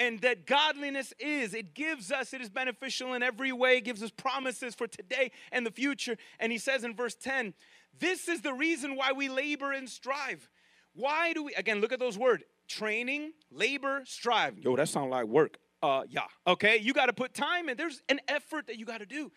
[0.00, 1.52] and that godliness is.
[1.52, 5.30] It gives us, it is beneficial in every way, it gives us promises for today
[5.52, 6.16] and the future.
[6.40, 7.52] And he says in verse 10,
[7.98, 10.48] this is the reason why we labor and strive.
[10.94, 14.58] Why do we, again, look at those words training, labor, strive.
[14.58, 15.58] Yo, that sounds like work.
[15.82, 17.76] Uh, yeah, okay, you got to put time in.
[17.76, 19.32] There's an effort that you got to do.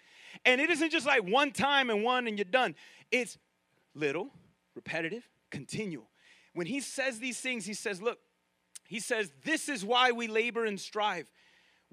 [0.45, 2.75] And it isn't just like one time and one and you're done.
[3.11, 3.37] It's
[3.95, 4.29] little,
[4.75, 6.09] repetitive, continual.
[6.53, 8.19] When he says these things, he says, look,
[8.87, 11.31] he says, This is why we labor and strive.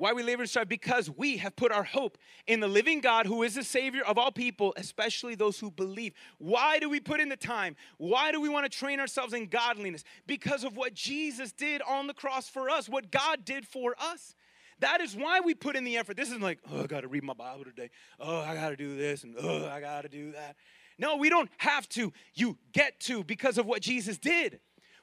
[0.00, 0.66] Why we labor and strive?
[0.66, 4.16] Because we have put our hope in the living God who is the Savior of
[4.16, 6.14] all people, especially those who believe.
[6.38, 7.76] Why do we put in the time?
[7.98, 10.02] Why do we want to train ourselves in godliness?
[10.26, 14.34] Because of what Jesus did on the cross for us, what God did for us.
[14.78, 16.16] That is why we put in the effort.
[16.16, 17.90] This isn't like, oh, I got to read my Bible today.
[18.18, 20.56] Oh, I got to do this and oh, I got to do that.
[20.98, 22.10] No, we don't have to.
[22.32, 24.60] You get to because of what Jesus did.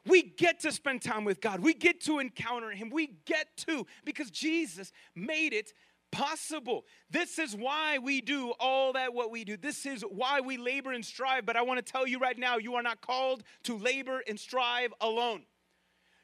[0.08, 1.60] We get to spend time with God.
[1.60, 2.90] We get to encounter Him.
[2.90, 5.74] We get to because Jesus made it
[6.12, 6.86] possible.
[7.10, 9.58] This is why we do all that what we do.
[9.58, 11.46] This is why we labor and strive.
[11.46, 14.40] But I want to tell you right now, you are not called to labor and
[14.40, 15.44] strive alone.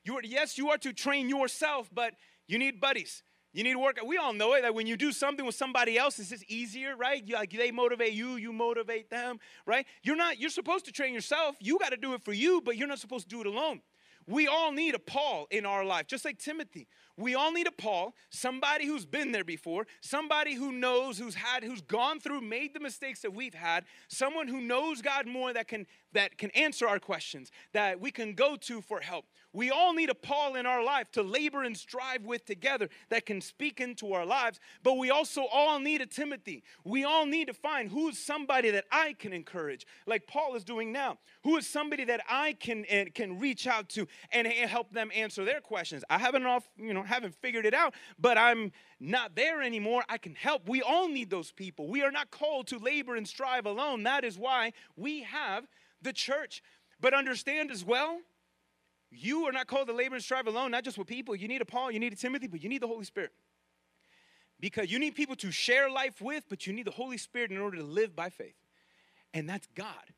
[0.05, 2.13] You are, yes, you are to train yourself, but
[2.47, 3.23] you need buddies.
[3.53, 3.99] You need to work.
[4.05, 4.63] We all know it.
[4.63, 7.23] That when you do something with somebody else, it's just easier, right?
[7.25, 9.85] You, like they motivate you, you motivate them, right?
[10.01, 10.39] You're not.
[10.39, 11.55] You're supposed to train yourself.
[11.59, 13.81] You got to do it for you, but you're not supposed to do it alone.
[14.25, 16.87] We all need a Paul in our life, just like Timothy.
[17.17, 21.63] We all need a Paul, somebody who's been there before, somebody who knows, who's had,
[21.63, 25.67] who's gone through, made the mistakes that we've had, someone who knows God more that
[25.67, 29.25] can that can answer our questions, that we can go to for help.
[29.51, 33.25] We all need a Paul in our life to labor and strive with together that
[33.25, 36.63] can speak into our lives, but we also all need a Timothy.
[36.83, 40.91] We all need to find who's somebody that I can encourage, like Paul is doing
[40.91, 41.19] now.
[41.43, 45.45] Who is somebody that I can uh, can reach out to and help them answer
[45.45, 46.03] their questions.
[46.09, 50.03] I haven't off, you know, haven't figured it out, but I'm not there anymore.
[50.09, 50.67] I can help.
[50.67, 51.87] We all need those people.
[51.87, 54.03] We are not called to labor and strive alone.
[54.03, 55.67] That is why we have
[56.01, 56.61] the church.
[56.99, 58.19] But understand as well,
[59.11, 61.35] you are not called to labor and strive alone, not just with people.
[61.35, 63.31] You need a Paul, you need a Timothy, but you need the Holy Spirit.
[64.59, 67.57] Because you need people to share life with, but you need the Holy Spirit in
[67.57, 68.55] order to live by faith.
[69.33, 70.13] And that's God.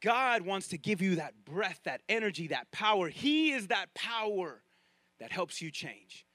[0.00, 3.08] God wants to give you that breath, that energy, that power.
[3.08, 4.62] He is that power
[5.20, 6.26] that helps you change.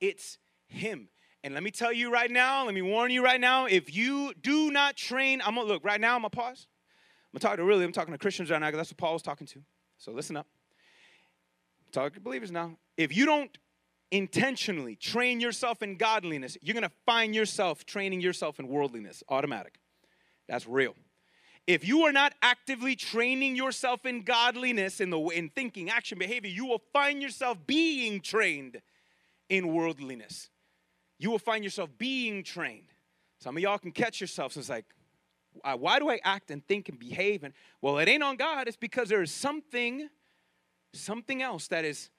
[0.00, 1.08] It's Him.
[1.42, 4.34] And let me tell you right now, let me warn you right now, if you
[4.40, 6.66] do not train, I'm gonna look right now, I'm gonna pause.
[7.32, 9.14] I'm gonna talk to really, I'm talking to Christians right now, because that's what Paul
[9.14, 9.62] was talking to.
[9.96, 10.46] So listen up.
[11.92, 12.76] Talk to believers now.
[12.96, 13.56] If you don't
[14.10, 19.78] intentionally train yourself in godliness, you're gonna find yourself training yourself in worldliness, automatic.
[20.48, 20.94] That's real.
[21.66, 26.50] If you are not actively training yourself in godliness, in the in thinking, action, behavior,
[26.50, 28.80] you will find yourself being trained
[29.48, 30.50] in worldliness.
[31.18, 32.92] You will find yourself being trained.
[33.38, 34.56] Some of y'all can catch yourselves.
[34.56, 34.86] It's like,
[35.62, 37.44] why do I act and think and behave?
[37.44, 38.68] And well, it ain't on God.
[38.68, 40.08] It's because there is something
[40.92, 42.10] something else that is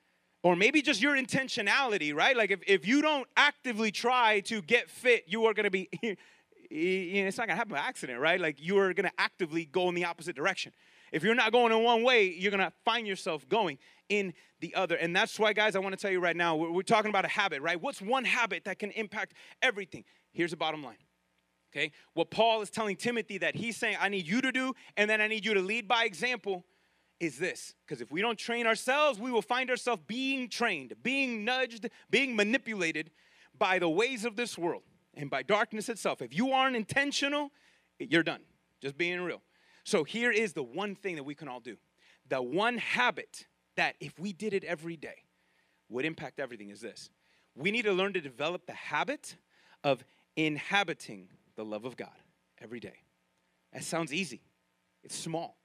[0.43, 2.35] or maybe just your intentionality, right?
[2.35, 5.89] Like if, if you don't actively try to get fit, you are going to be,
[6.71, 8.39] it's not going to happen by accident, right?
[8.39, 10.71] Like you are going to actively go in the opposite direction.
[11.11, 14.73] If you're not going in one way, you're going to find yourself going in the
[14.75, 14.95] other.
[14.95, 17.25] And that's why, guys, I want to tell you right now, we're, we're talking about
[17.25, 17.81] a habit, right?
[17.81, 20.05] What's one habit that can impact everything?
[20.31, 20.97] Here's the bottom line.
[21.73, 25.09] Okay, what Paul is telling Timothy that he's saying, I need you to do, and
[25.09, 26.65] then I need you to lead by example
[27.21, 31.45] is this because if we don't train ourselves, we will find ourselves being trained, being
[31.45, 33.09] nudged, being manipulated
[33.57, 36.21] by the ways of this world and by darkness itself.
[36.21, 37.51] If you aren't intentional,
[37.99, 38.41] you're done.
[38.81, 39.41] Just being real.
[39.83, 41.77] So here is the one thing that we can all do.
[42.29, 43.45] The one habit
[43.75, 45.23] that if we did it every day
[45.89, 47.09] would impact everything is this.
[47.55, 49.35] We need to learn to develop the habit
[49.83, 50.03] of
[50.35, 52.09] inhabiting the love of God
[52.59, 53.03] every day.
[53.73, 54.41] That sounds easy.
[55.03, 55.57] It's small,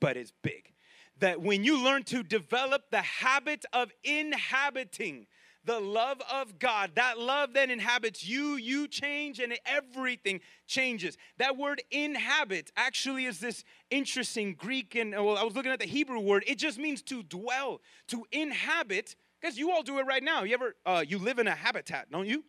[0.00, 0.72] but it's big
[1.20, 5.26] that when you learn to develop the habit of inhabiting
[5.64, 11.18] the love of God, that love then inhabits you, you change, and everything changes.
[11.38, 15.86] That word inhabit actually is this interesting Greek, and well, I was looking at the
[15.86, 20.22] Hebrew word, it just means to dwell, to inhabit, because you all do it right
[20.22, 20.44] now.
[20.44, 22.44] You ever, uh, you live in a habitat, don't you?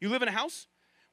[0.00, 0.66] You live in a house?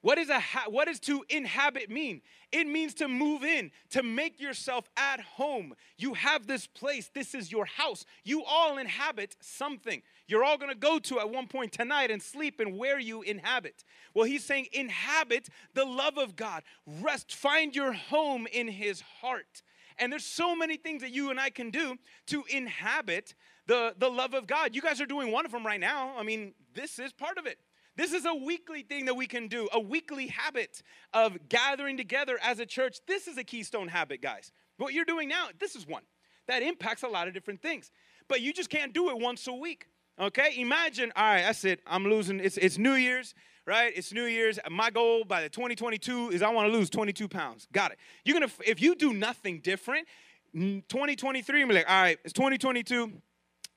[0.04, 2.20] What is, a ha- what does to inhabit mean?
[2.52, 5.72] It means to move in, to make yourself at home.
[5.96, 8.04] You have this place, this is your house.
[8.22, 10.02] You all inhabit something.
[10.28, 13.82] You're all gonna go to at one point tonight and sleep in where you inhabit.
[14.12, 16.64] Well, he's saying, inhabit the love of God.
[16.86, 19.62] Rest, find your home in his heart.
[19.98, 23.34] And there's so many things that you and I can do to inhabit
[23.66, 24.74] the, the love of God.
[24.74, 26.12] You guys are doing one of them right now.
[26.18, 27.56] I mean, this is part of it.
[27.96, 32.38] This is a weekly thing that we can do, a weekly habit of gathering together
[32.42, 32.98] as a church.
[33.06, 34.50] This is a keystone habit, guys.
[34.78, 36.02] What you're doing now, this is one
[36.48, 37.90] that impacts a lot of different things.
[38.28, 39.86] But you just can't do it once a week.
[40.18, 40.54] Okay?
[40.56, 41.80] Imagine, all right, that's it.
[41.86, 42.40] I'm losing.
[42.40, 43.34] It's, it's New Year's,
[43.66, 43.92] right?
[43.94, 44.58] It's New Year's.
[44.70, 47.68] My goal by the 2022 is I want to lose 22 pounds.
[47.72, 47.98] Got it.
[48.24, 50.06] You're gonna if you do nothing different,
[50.54, 53.12] 2023, I'm like, all right, it's 2022.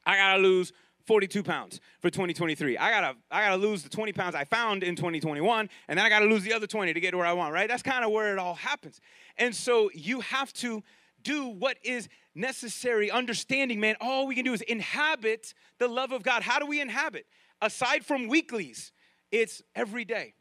[0.05, 0.71] I gotta lose
[1.07, 2.77] 42 pounds for 2023.
[2.77, 6.09] I gotta, I gotta lose the 20 pounds I found in 2021, and then I
[6.09, 7.67] gotta lose the other 20 to get to where I want, right?
[7.67, 8.99] That's kind of where it all happens.
[9.37, 10.83] And so you have to
[11.23, 16.23] do what is necessary, understanding, man, all we can do is inhabit the love of
[16.23, 16.43] God.
[16.43, 17.25] How do we inhabit?
[17.61, 18.91] Aside from weeklies,
[19.31, 20.33] it's every day.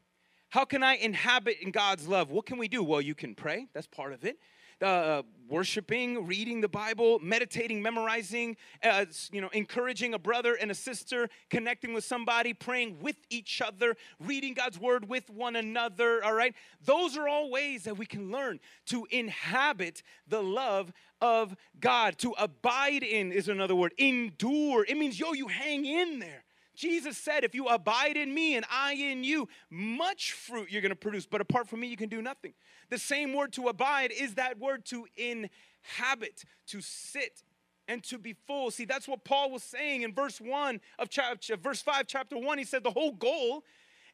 [0.50, 2.31] How can I inhabit in God's love?
[2.31, 2.83] What can we do?
[2.83, 4.38] Well, you can pray, that's part of it
[4.82, 10.74] uh, worshiping, reading the Bible, meditating, memorizing, uh, you know, encouraging a brother and a
[10.74, 16.34] sister, connecting with somebody, praying with each other, reading God's word with one another, all
[16.34, 16.54] right?
[16.84, 22.18] Those are all ways that we can learn to inhabit the love of God.
[22.18, 23.94] To abide in is another word.
[23.98, 24.84] Endure.
[24.88, 26.45] It means, yo, you hang in there.
[26.76, 30.90] Jesus said, if you abide in me and I in you, much fruit you're going
[30.90, 31.26] to produce.
[31.26, 32.52] But apart from me, you can do nothing.
[32.90, 37.42] The same word to abide is that word to inhabit, to sit,
[37.88, 38.70] and to be full.
[38.70, 42.58] See, that's what Paul was saying in verse 1 of chapter, verse 5, chapter 1.
[42.58, 43.64] He said the whole goal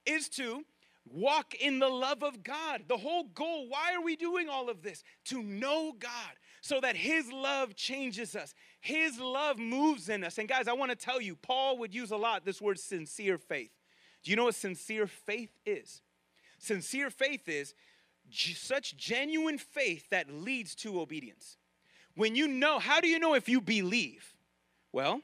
[0.06, 0.64] is to
[1.10, 2.84] walk in the love of God.
[2.88, 5.02] The whole goal, why are we doing all of this?
[5.26, 6.10] To know God
[6.60, 8.54] so that His love changes us.
[8.82, 10.38] His love moves in us.
[10.38, 13.38] And guys, I want to tell you, Paul would use a lot this word sincere
[13.38, 13.70] faith.
[14.24, 16.02] Do you know what sincere faith is?
[16.58, 17.74] Sincere faith is
[18.28, 21.58] such genuine faith that leads to obedience.
[22.16, 24.34] When you know, how do you know if you believe?
[24.90, 25.20] Well,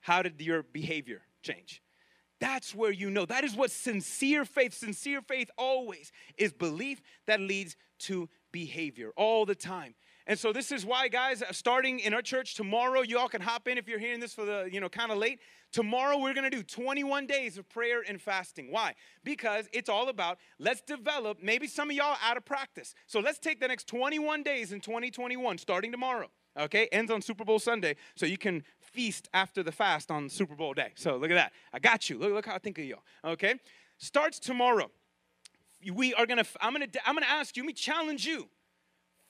[0.00, 1.82] how did your behavior change?
[2.38, 3.24] That's where you know.
[3.24, 9.46] That is what sincere faith, sincere faith always is belief that leads to behavior all
[9.46, 9.94] the time.
[10.28, 13.40] And so this is why, guys, uh, starting in our church tomorrow, you all can
[13.40, 15.40] hop in if you're hearing this for the, you know, kind of late.
[15.72, 18.70] Tomorrow we're gonna do 21 days of prayer and fasting.
[18.70, 18.94] Why?
[19.24, 22.94] Because it's all about let's develop, maybe some of y'all out of practice.
[23.06, 26.28] So let's take the next 21 days in 2021, starting tomorrow.
[26.58, 30.54] Okay, ends on Super Bowl Sunday, so you can feast after the fast on Super
[30.56, 30.92] Bowl day.
[30.96, 31.52] So look at that.
[31.72, 32.18] I got you.
[32.18, 33.02] Look, look how I think of y'all.
[33.24, 33.54] Okay,
[33.96, 34.90] starts tomorrow.
[35.90, 36.44] We are gonna.
[36.60, 36.88] I'm gonna.
[37.06, 37.62] I'm gonna ask you.
[37.62, 38.48] Let me challenge you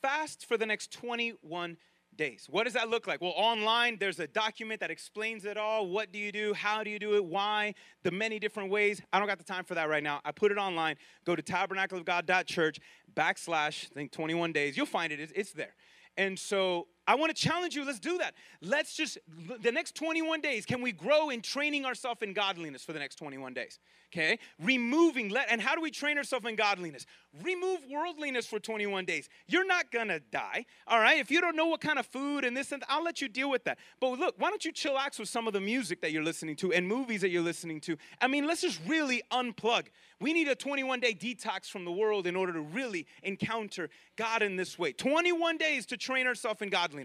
[0.02, 1.76] fast for the next 21
[2.16, 2.46] days.
[2.50, 3.20] What does that look like?
[3.20, 5.86] Well, online, there's a document that explains it all.
[5.88, 6.52] What do you do?
[6.52, 7.24] How do you do it?
[7.24, 7.74] Why?
[8.02, 9.00] The many different ways.
[9.12, 10.20] I don't got the time for that right now.
[10.24, 10.96] I put it online.
[11.24, 12.78] Go to tabernacleofgod.church
[13.14, 14.76] backslash, I think 21 days.
[14.76, 15.20] You'll find it.
[15.20, 15.74] It's, it's there.
[16.16, 17.86] And so I want to challenge you.
[17.86, 18.34] Let's do that.
[18.60, 19.16] Let's just,
[19.62, 23.14] the next 21 days, can we grow in training ourselves in godliness for the next
[23.14, 23.78] 21 days?
[24.12, 24.38] Okay?
[24.62, 27.06] Removing, let, and how do we train ourselves in godliness?
[27.42, 29.30] Remove worldliness for 21 days.
[29.46, 31.18] You're not going to die, all right?
[31.18, 33.48] If you don't know what kind of food and this and I'll let you deal
[33.48, 33.78] with that.
[34.00, 36.74] But look, why don't you chillax with some of the music that you're listening to
[36.74, 37.96] and movies that you're listening to?
[38.20, 39.86] I mean, let's just really unplug.
[40.20, 44.42] We need a 21 day detox from the world in order to really encounter God
[44.42, 44.92] in this way.
[44.92, 46.97] 21 days to train ourselves in godliness.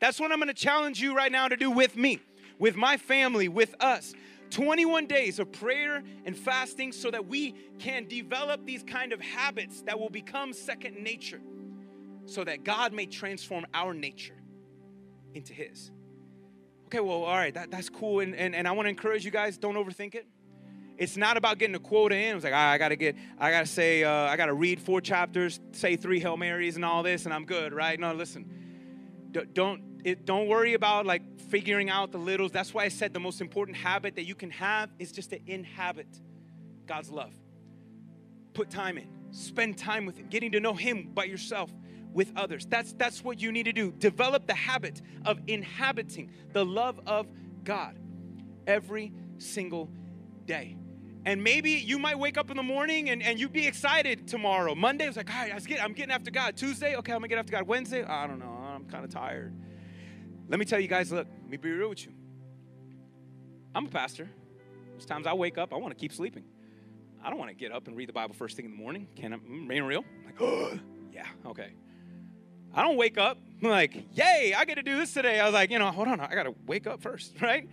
[0.00, 2.20] That's what I'm going to challenge you right now to do with me,
[2.58, 4.14] with my family, with us.
[4.50, 9.82] 21 days of prayer and fasting so that we can develop these kind of habits
[9.82, 11.40] that will become second nature
[12.26, 14.36] so that God may transform our nature
[15.34, 15.90] into His.
[16.86, 18.20] Okay, well, all right, that, that's cool.
[18.20, 20.26] And, and, and I want to encourage you guys don't overthink it.
[20.98, 22.36] It's not about getting a quota in.
[22.36, 24.54] It's like, ah, I got to get, I got to say, uh, I got to
[24.54, 27.98] read four chapters, say three Hail Marys and all this, and I'm good, right?
[27.98, 28.59] No, listen.
[29.32, 32.52] Don't, it, don't worry about like figuring out the littles.
[32.52, 35.50] That's why I said the most important habit that you can have is just to
[35.50, 36.08] inhabit
[36.86, 37.32] God's love.
[38.52, 41.70] Put time in, spend time with Him, getting to know Him by yourself
[42.12, 42.66] with others.
[42.66, 43.92] That's, that's what you need to do.
[43.92, 47.26] Develop the habit of inhabiting the love of
[47.62, 47.96] God
[48.66, 49.90] every single
[50.46, 50.76] day.
[51.26, 54.74] And maybe you might wake up in the morning and, and you'd be excited tomorrow.
[54.74, 56.56] Monday, it's like, all right, I'm getting after God.
[56.56, 57.66] Tuesday, okay, I'm gonna get after God.
[57.66, 58.59] Wednesday, I don't know,
[58.90, 59.54] kind of tired.
[60.48, 62.12] Let me tell you guys, look, let me be real with you.
[63.74, 64.28] I'm a pastor.
[64.90, 66.44] There's times I wake up, I want to keep sleeping.
[67.22, 69.06] I don't want to get up and read the Bible first thing in the morning.
[69.14, 70.04] Can I, mm, being real?
[70.18, 70.78] I'm like, oh,
[71.12, 71.72] yeah, okay.
[72.74, 75.38] I don't wake up I'm like, yay, I get to do this today.
[75.38, 77.68] I was like, you know, hold on, I got to wake up first, right?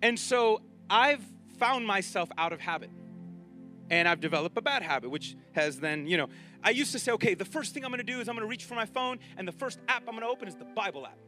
[0.00, 1.22] And so I've
[1.58, 2.90] found myself out of habit.
[3.90, 6.28] And I've developed a bad habit, which has then, you know,
[6.62, 8.64] I used to say, okay, the first thing I'm gonna do is I'm gonna reach
[8.64, 11.18] for my phone, and the first app I'm gonna open is the Bible app.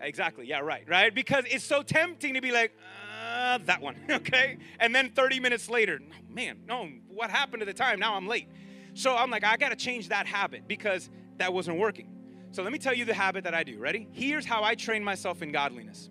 [0.00, 1.14] Exactly, yeah, right, right?
[1.14, 2.72] Because it's so tempting to be like,
[3.22, 4.58] uh, that one, okay?
[4.78, 7.98] And then 30 minutes later, oh, man, no, what happened to the time?
[7.98, 8.48] Now I'm late.
[8.94, 12.08] So I'm like, I gotta change that habit because that wasn't working.
[12.52, 13.78] So let me tell you the habit that I do.
[13.78, 14.08] Ready?
[14.12, 16.10] Here's how I train myself in godliness.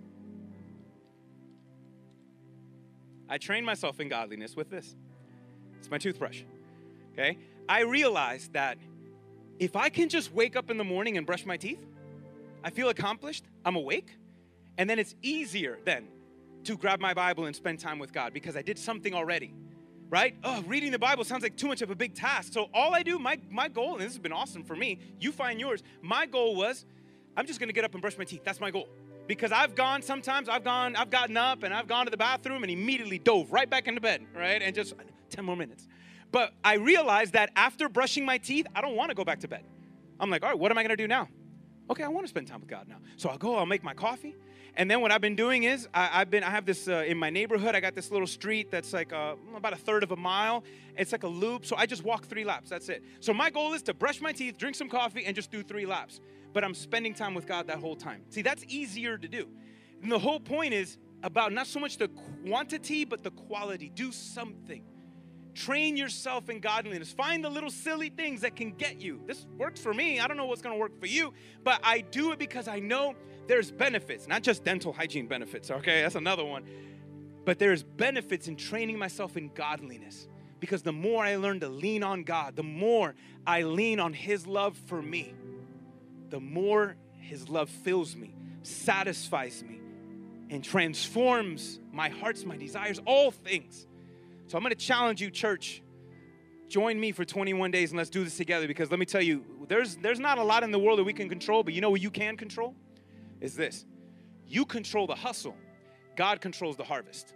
[3.28, 4.96] I train myself in godliness with this.
[5.80, 6.44] It's my toothbrush.
[7.14, 7.38] Okay?
[7.70, 8.80] I realized that
[9.60, 11.86] if I can just wake up in the morning and brush my teeth,
[12.64, 14.18] I feel accomplished, I'm awake,
[14.80, 16.08] and then it's easier then
[16.64, 19.54] to grab my Bible and spend time with God because I did something already.
[20.10, 20.36] Right?
[20.44, 22.52] Oh, reading the Bible sounds like too much of a big task.
[22.52, 25.32] So all I do, my my goal, and this has been awesome for me, you
[25.32, 25.84] find yours.
[26.02, 26.88] My goal was
[27.38, 28.42] I'm just gonna get up and brush my teeth.
[28.44, 28.90] That's my goal
[29.28, 32.64] because I've gone sometimes I've gone I've gotten up and I've gone to the bathroom
[32.64, 34.60] and immediately dove right back into bed, right?
[34.64, 34.96] And just
[35.30, 35.88] 10 more minutes.
[36.32, 39.48] But I realized that after brushing my teeth, I don't want to go back to
[39.48, 39.64] bed.
[40.20, 41.28] I'm like, "All right, what am I going to do now?"
[41.90, 42.98] Okay, I want to spend time with God now.
[43.18, 44.36] So I'll go, I'll make my coffee.
[44.76, 47.18] And then what I've been doing is I, have been I have this uh, in
[47.18, 47.74] my neighborhood.
[47.74, 50.64] I got this little street that's like uh, about a third of a mile.
[50.96, 52.70] It's like a loop, so I just walk three laps.
[52.70, 53.04] That's it.
[53.20, 55.88] So my goal is to brush my teeth, drink some coffee, and just do three
[55.88, 56.22] laps
[56.54, 58.24] but I'm spending time with God that whole time.
[58.30, 59.48] See, that's easier to do.
[60.02, 63.90] And the whole point is about not so much the quantity, but the quality.
[63.94, 64.84] Do something.
[65.56, 67.12] Train yourself in godliness.
[67.12, 69.22] Find the little silly things that can get you.
[69.26, 70.20] This works for me.
[70.20, 71.34] I don't know what's going to work for you,
[71.64, 73.16] but I do it because I know
[73.48, 76.02] there's benefits, not just dental hygiene benefits, okay?
[76.04, 76.64] That's another one.
[77.46, 80.28] But there's benefits in training myself in godliness
[80.60, 83.16] because the more I learn to lean on God, the more
[83.48, 85.34] I lean on His love for me,
[86.30, 89.80] the more His love fills me, satisfies me,
[90.50, 93.88] and transforms my hearts, my desires, all things.
[94.50, 95.84] So I'm going to challenge you, church.
[96.70, 99.46] Join me for 21 days and let's do this together because let me tell you,
[99.68, 101.92] there's, there's not a lot in the world that we can control, but you know
[101.92, 102.74] what you can control?
[103.42, 103.86] Is this.
[104.48, 105.56] You control the hustle,
[106.18, 107.36] God controls the harvest.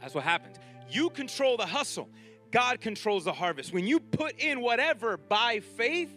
[0.00, 0.58] That's what happens.
[0.88, 2.08] You control the hustle,
[2.52, 3.72] God controls the harvest.
[3.72, 6.16] When you put in whatever by faith,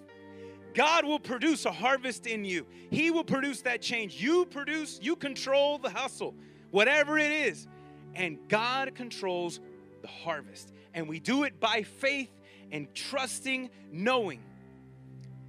[0.76, 2.68] God will produce a harvest in you.
[2.92, 4.22] He will produce that change.
[4.22, 6.36] You produce, you control the hustle,
[6.70, 7.68] whatever it is.
[8.16, 9.60] And God controls
[10.02, 10.74] the harvest.
[10.94, 12.30] And we do it by faith
[12.72, 14.42] and trusting, knowing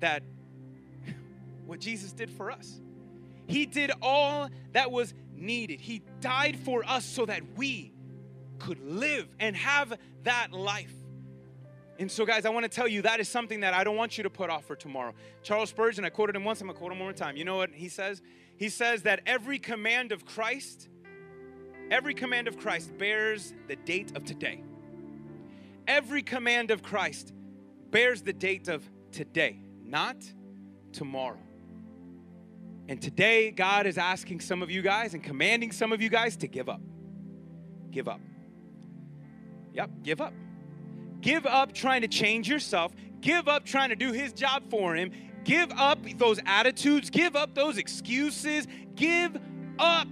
[0.00, 0.22] that
[1.66, 2.80] what Jesus did for us.
[3.46, 5.80] He did all that was needed.
[5.80, 7.92] He died for us so that we
[8.58, 10.92] could live and have that life.
[11.98, 14.18] And so, guys, I want to tell you that is something that I don't want
[14.18, 15.14] you to put off for tomorrow.
[15.42, 17.36] Charles Spurgeon, I quoted him once, I'm going to quote him one more time.
[17.36, 18.20] You know what he says?
[18.56, 20.88] He says that every command of Christ,
[21.90, 24.62] every command of Christ bears the date of today.
[25.86, 27.32] Every command of Christ
[27.90, 30.16] bears the date of today, not
[30.92, 31.38] tomorrow.
[32.88, 36.36] And today, God is asking some of you guys and commanding some of you guys
[36.38, 36.80] to give up.
[37.90, 38.20] Give up.
[39.72, 40.34] Yep, give up.
[41.20, 42.92] Give up trying to change yourself.
[43.20, 45.10] Give up trying to do his job for him.
[45.44, 47.08] Give up those attitudes.
[47.08, 48.66] Give up those excuses.
[48.94, 49.36] Give
[49.78, 50.08] up.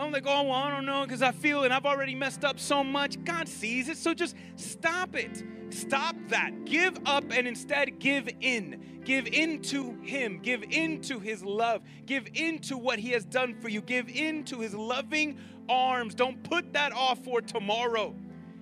[0.00, 1.72] I'm like, oh, well, I don't know because I feel it.
[1.72, 3.22] I've already messed up so much.
[3.22, 3.98] God sees it.
[3.98, 5.44] So just stop it.
[5.68, 6.64] Stop that.
[6.64, 9.02] Give up and instead give in.
[9.04, 10.38] Give into Him.
[10.42, 11.82] Give into His love.
[12.06, 13.82] Give into what He has done for you.
[13.82, 15.38] Give into His loving
[15.68, 16.14] arms.
[16.14, 18.14] Don't put that off for tomorrow.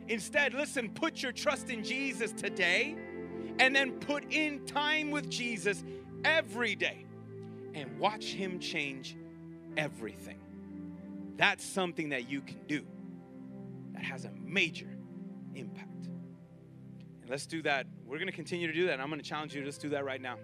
[0.09, 2.97] Instead, listen, put your trust in Jesus today
[3.61, 5.84] and then put in time with Jesus
[6.24, 7.07] every day
[7.74, 9.16] and watch Him change
[9.76, 10.38] everything.
[11.39, 12.84] That's something that you can do
[13.95, 14.89] that has a major
[15.55, 16.09] impact.
[17.22, 17.86] And let's do that.
[18.05, 19.01] We're going to continue to do that.
[19.01, 20.36] I'm going to challenge you to let's do that right now.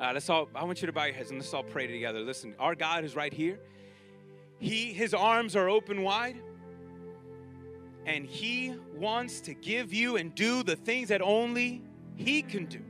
[0.00, 2.20] Uh, let's all, I want you to bow your heads and let's all pray together.
[2.20, 3.60] Listen, our God is right here.
[4.58, 6.40] He, his arms are open wide
[8.06, 11.82] and He wants to give you and do the things that only
[12.16, 12.80] He can do.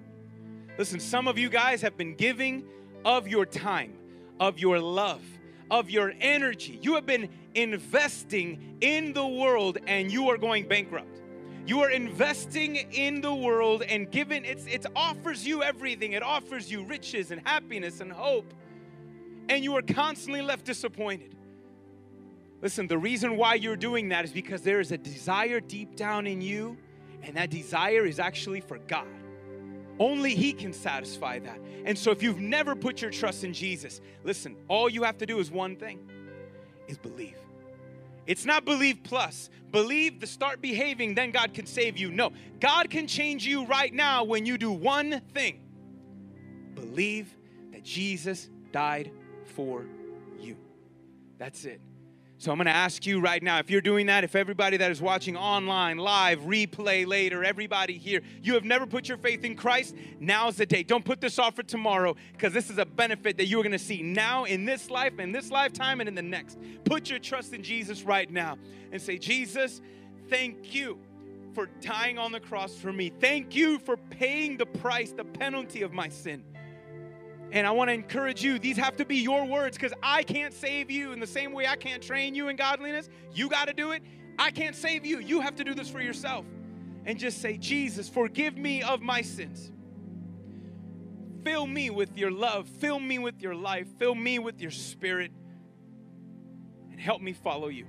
[0.78, 2.64] Listen, some of you guys have been giving
[3.04, 3.98] of your time,
[4.38, 5.22] of your love,
[5.70, 6.78] of your energy.
[6.82, 11.22] You have been investing in the world and you are going bankrupt.
[11.66, 16.12] You are investing in the world and given it's it offers you everything.
[16.12, 18.52] It offers you riches and happiness and hope.
[19.48, 21.36] And you are constantly left disappointed.
[22.62, 26.26] Listen, the reason why you're doing that is because there is a desire deep down
[26.26, 26.76] in you,
[27.22, 29.06] and that desire is actually for God.
[30.00, 31.60] Only He can satisfy that.
[31.84, 35.26] And so, if you've never put your trust in Jesus, listen, all you have to
[35.26, 36.10] do is one thing
[36.88, 37.36] is believe.
[38.26, 39.50] It's not believe plus.
[39.70, 42.10] Believe to start behaving, then God can save you.
[42.10, 45.60] No, God can change you right now when you do one thing
[46.74, 47.34] believe
[47.72, 49.10] that Jesus died
[49.44, 49.86] for
[50.38, 50.56] you.
[51.38, 51.80] That's it.
[52.40, 54.90] So I'm going to ask you right now if you're doing that, if everybody that
[54.90, 59.54] is watching online, live, replay later, everybody here, you have never put your faith in
[59.54, 60.82] Christ, now's the day.
[60.82, 63.78] Don't put this off for tomorrow because this is a benefit that you're going to
[63.78, 66.56] see now in this life, in this lifetime, and in the next.
[66.84, 68.56] Put your trust in Jesus right now
[68.90, 69.82] and say, Jesus,
[70.30, 70.98] thank you
[71.52, 73.12] for dying on the cross for me.
[73.20, 76.42] Thank you for paying the price, the penalty of my sin.
[77.52, 80.54] And I want to encourage you, these have to be your words because I can't
[80.54, 83.08] save you in the same way I can't train you in godliness.
[83.32, 84.02] You got to do it.
[84.38, 85.18] I can't save you.
[85.18, 86.44] You have to do this for yourself.
[87.04, 89.72] And just say, Jesus, forgive me of my sins.
[91.44, 92.68] Fill me with your love.
[92.68, 93.88] Fill me with your life.
[93.98, 95.32] Fill me with your spirit.
[96.90, 97.86] And help me follow you.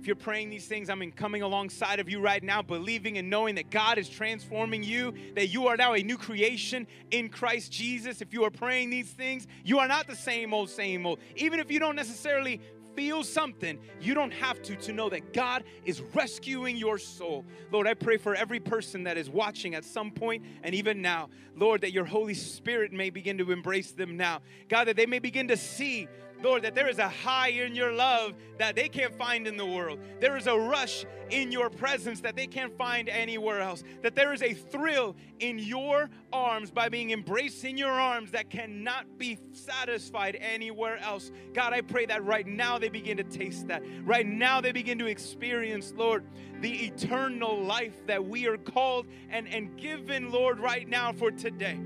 [0.00, 3.56] If you're praying these things, I'm coming alongside of you right now, believing and knowing
[3.56, 8.22] that God is transforming you, that you are now a new creation in Christ Jesus.
[8.22, 11.18] If you are praying these things, you are not the same old, same old.
[11.36, 12.62] Even if you don't necessarily
[12.96, 17.44] feel something, you don't have to to know that God is rescuing your soul.
[17.70, 21.28] Lord, I pray for every person that is watching at some point and even now.
[21.56, 24.40] Lord, that your Holy Spirit may begin to embrace them now.
[24.70, 26.08] God, that they may begin to see
[26.42, 29.66] Lord, that there is a high in your love that they can't find in the
[29.66, 29.98] world.
[30.20, 33.84] There is a rush in your presence that they can't find anywhere else.
[34.02, 38.50] That there is a thrill in your arms by being embraced in your arms that
[38.50, 41.30] cannot be satisfied anywhere else.
[41.52, 43.82] God, I pray that right now they begin to taste that.
[44.04, 46.24] Right now they begin to experience, Lord,
[46.60, 51.80] the eternal life that we are called and, and given, Lord, right now for today.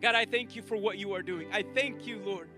[0.00, 1.48] God, I thank you for what you are doing.
[1.52, 2.48] I thank you, Lord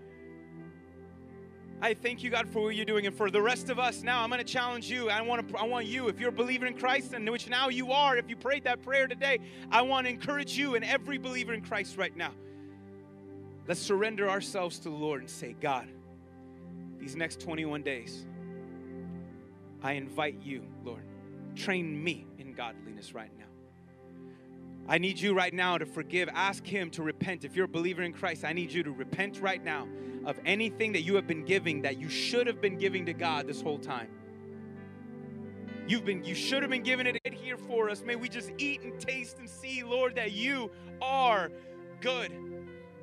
[1.79, 3.05] I thank you, God, for what you're doing.
[3.05, 5.09] And for the rest of us now, I'm going to challenge you.
[5.09, 7.69] I want to, I want you, if you're a believer in Christ, and which now
[7.69, 9.39] you are, if you prayed that prayer today,
[9.71, 12.31] I want to encourage you and every believer in Christ right now.
[13.67, 15.87] Let's surrender ourselves to the Lord and say, God,
[16.99, 18.25] these next 21 days,
[19.83, 21.03] I invite you, Lord,
[21.55, 23.45] train me in godliness right now.
[24.89, 26.29] I need you right now to forgive.
[26.33, 27.43] Ask Him to repent.
[27.43, 29.87] If you're a believer in Christ, I need you to repent right now
[30.27, 33.47] of anything that you have been giving that you should have been giving to God
[33.47, 34.09] this whole time.
[35.87, 38.03] You've been, you should have been giving it here for us.
[38.03, 40.69] May we just eat and taste and see, Lord, that you
[41.01, 41.49] are
[42.01, 42.33] good.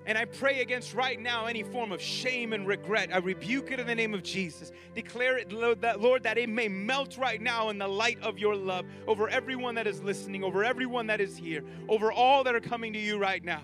[0.06, 3.08] And I pray against right now any form of shame and regret.
[3.10, 4.70] I rebuke it in the name of Jesus.
[4.94, 8.38] Declare it, Lord that, Lord, that it may melt right now in the light of
[8.38, 12.54] your love over everyone that is listening, over everyone that is here, over all that
[12.54, 13.62] are coming to you right now.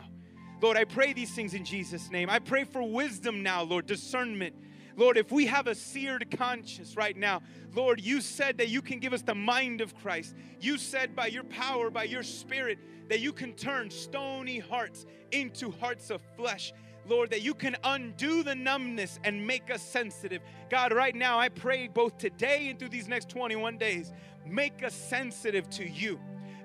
[0.60, 2.28] Lord, I pray these things in Jesus' name.
[2.28, 4.54] I pray for wisdom now, Lord, discernment.
[4.96, 7.40] Lord, if we have a seared conscience right now,
[7.74, 10.34] Lord, you said that you can give us the mind of Christ.
[10.60, 15.70] You said by your power, by your spirit, that you can turn stony hearts into
[15.70, 16.74] hearts of flesh.
[17.06, 20.42] Lord, that you can undo the numbness and make us sensitive.
[20.68, 24.12] God, right now, I pray both today and through these next 21 days,
[24.46, 26.20] make us sensitive to you.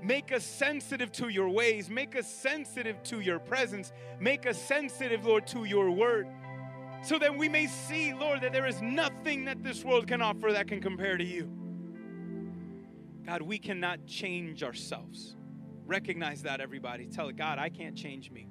[0.06, 1.90] Make us sensitive to your ways.
[1.90, 3.92] Make us sensitive to your presence.
[4.20, 6.28] Make us sensitive, Lord, to your word.
[7.02, 10.52] So that we may see, Lord, that there is nothing that this world can offer
[10.52, 11.50] that can compare to you.
[13.26, 15.36] God, we cannot change ourselves.
[15.88, 17.08] Recognize that, everybody.
[17.08, 18.48] Tell it, God, I can't change me.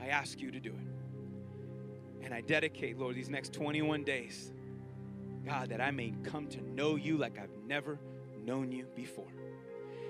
[0.00, 2.24] I ask you to do it.
[2.24, 4.52] And I dedicate, Lord, these next 21 days,
[5.44, 8.00] God, that I may come to know you like I've never
[8.44, 9.30] known you before.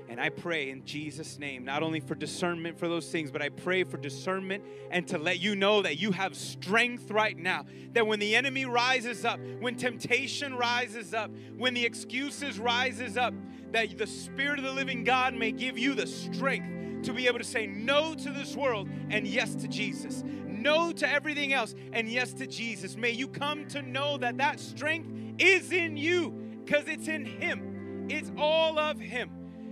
[0.08, 3.48] And I pray in Jesus' name, not only for discernment for those things, but I
[3.48, 7.64] pray for discernment and to let you know that you have strength right now.
[7.92, 13.34] That when the enemy rises up, when temptation rises up, when the excuses rises up,
[13.72, 17.38] that the Spirit of the living God may give you the strength to be able
[17.38, 20.22] to say no to this world and yes to Jesus.
[20.46, 22.96] No to everything else and yes to Jesus.
[22.96, 26.30] May you come to know that that strength is in you
[26.64, 28.06] because it's in Him.
[28.08, 29.30] It's all of Him.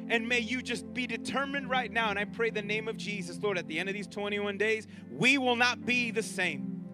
[0.08, 2.10] And may you just be determined right now.
[2.10, 4.86] And I pray the name of Jesus, Lord, at the end of these 21 days,
[5.10, 6.84] we will not be the same.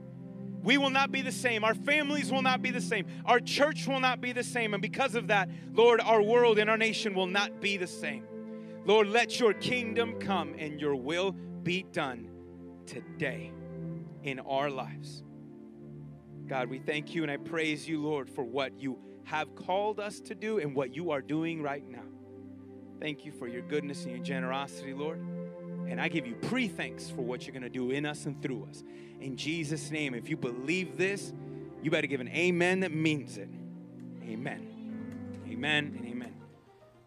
[0.62, 1.64] We will not be the same.
[1.64, 3.06] Our families will not be the same.
[3.24, 4.74] Our church will not be the same.
[4.74, 8.26] And because of that, Lord, our world and our nation will not be the same.
[8.84, 12.28] Lord, let your kingdom come and your will be done
[12.86, 13.52] today
[14.22, 15.22] in our lives.
[16.46, 20.20] God, we thank you and I praise you, Lord, for what you have called us
[20.20, 22.02] to do and what you are doing right now.
[23.00, 25.18] Thank you for your goodness and your generosity, Lord.
[25.88, 28.40] And I give you pre thanks for what you're going to do in us and
[28.42, 28.84] through us.
[29.20, 31.32] In Jesus' name, if you believe this,
[31.82, 33.48] you better give an amen that means it.
[34.22, 35.42] Amen.
[35.50, 36.34] Amen and amen.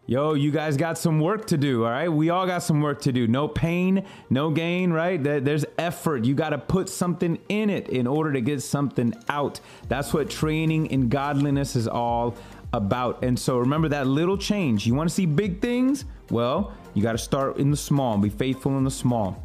[0.06, 2.10] Yo, you guys got some work to do, all right?
[2.10, 3.26] We all got some work to do.
[3.26, 5.22] No pain, no gain, right?
[5.22, 6.26] There's effort.
[6.26, 9.60] You got to put something in it in order to get something out.
[9.88, 12.34] That's what training in godliness is all
[12.74, 13.22] about.
[13.22, 14.86] And so remember that little change.
[14.86, 16.04] You want to see big things?
[16.30, 19.42] Well, you got to start in the small, be faithful in the small.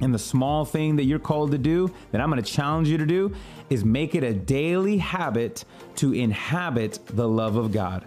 [0.00, 2.98] And the small thing that you're called to do, that I'm going to challenge you
[2.98, 3.32] to do,
[3.70, 5.64] is make it a daily habit
[5.96, 8.04] to inhabit the love of God.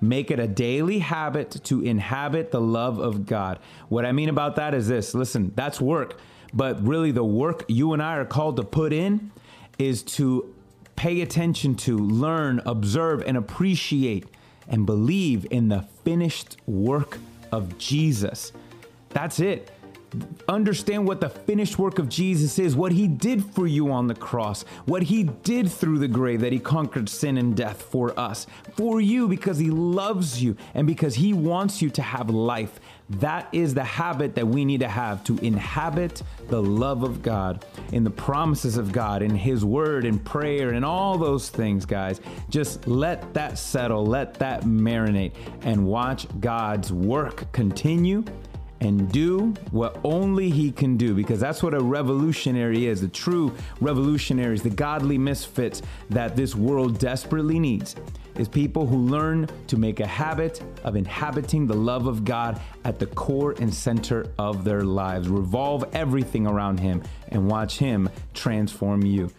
[0.00, 3.60] Make it a daily habit to inhabit the love of God.
[3.88, 6.18] What I mean about that is this listen, that's work,
[6.52, 9.30] but really the work you and I are called to put in
[9.78, 10.54] is to
[10.96, 14.26] pay attention to, learn, observe, and appreciate
[14.68, 17.18] and believe in the finished work
[17.52, 18.52] of Jesus.
[19.10, 19.70] That's it.
[20.48, 24.14] Understand what the finished work of Jesus is, what he did for you on the
[24.14, 28.46] cross, what he did through the grave, that he conquered sin and death for us,
[28.76, 32.80] for you because he loves you and because he wants you to have life.
[33.08, 37.64] That is the habit that we need to have to inhabit the love of God
[37.92, 42.20] in the promises of God, in His Word, in prayer, and all those things, guys.
[42.48, 45.32] Just let that settle, let that marinate,
[45.62, 48.24] and watch God's work continue
[48.80, 53.00] and do what only He can do, because that's what a revolutionary is.
[53.00, 55.80] The true revolutionaries, the godly misfits
[56.10, 57.94] that this world desperately needs,
[58.38, 62.98] is people who learn to make a habit of inhabiting the love of God at
[62.98, 65.28] the core and center of their lives.
[65.28, 69.30] Revolve everything around Him and watch Him transform you.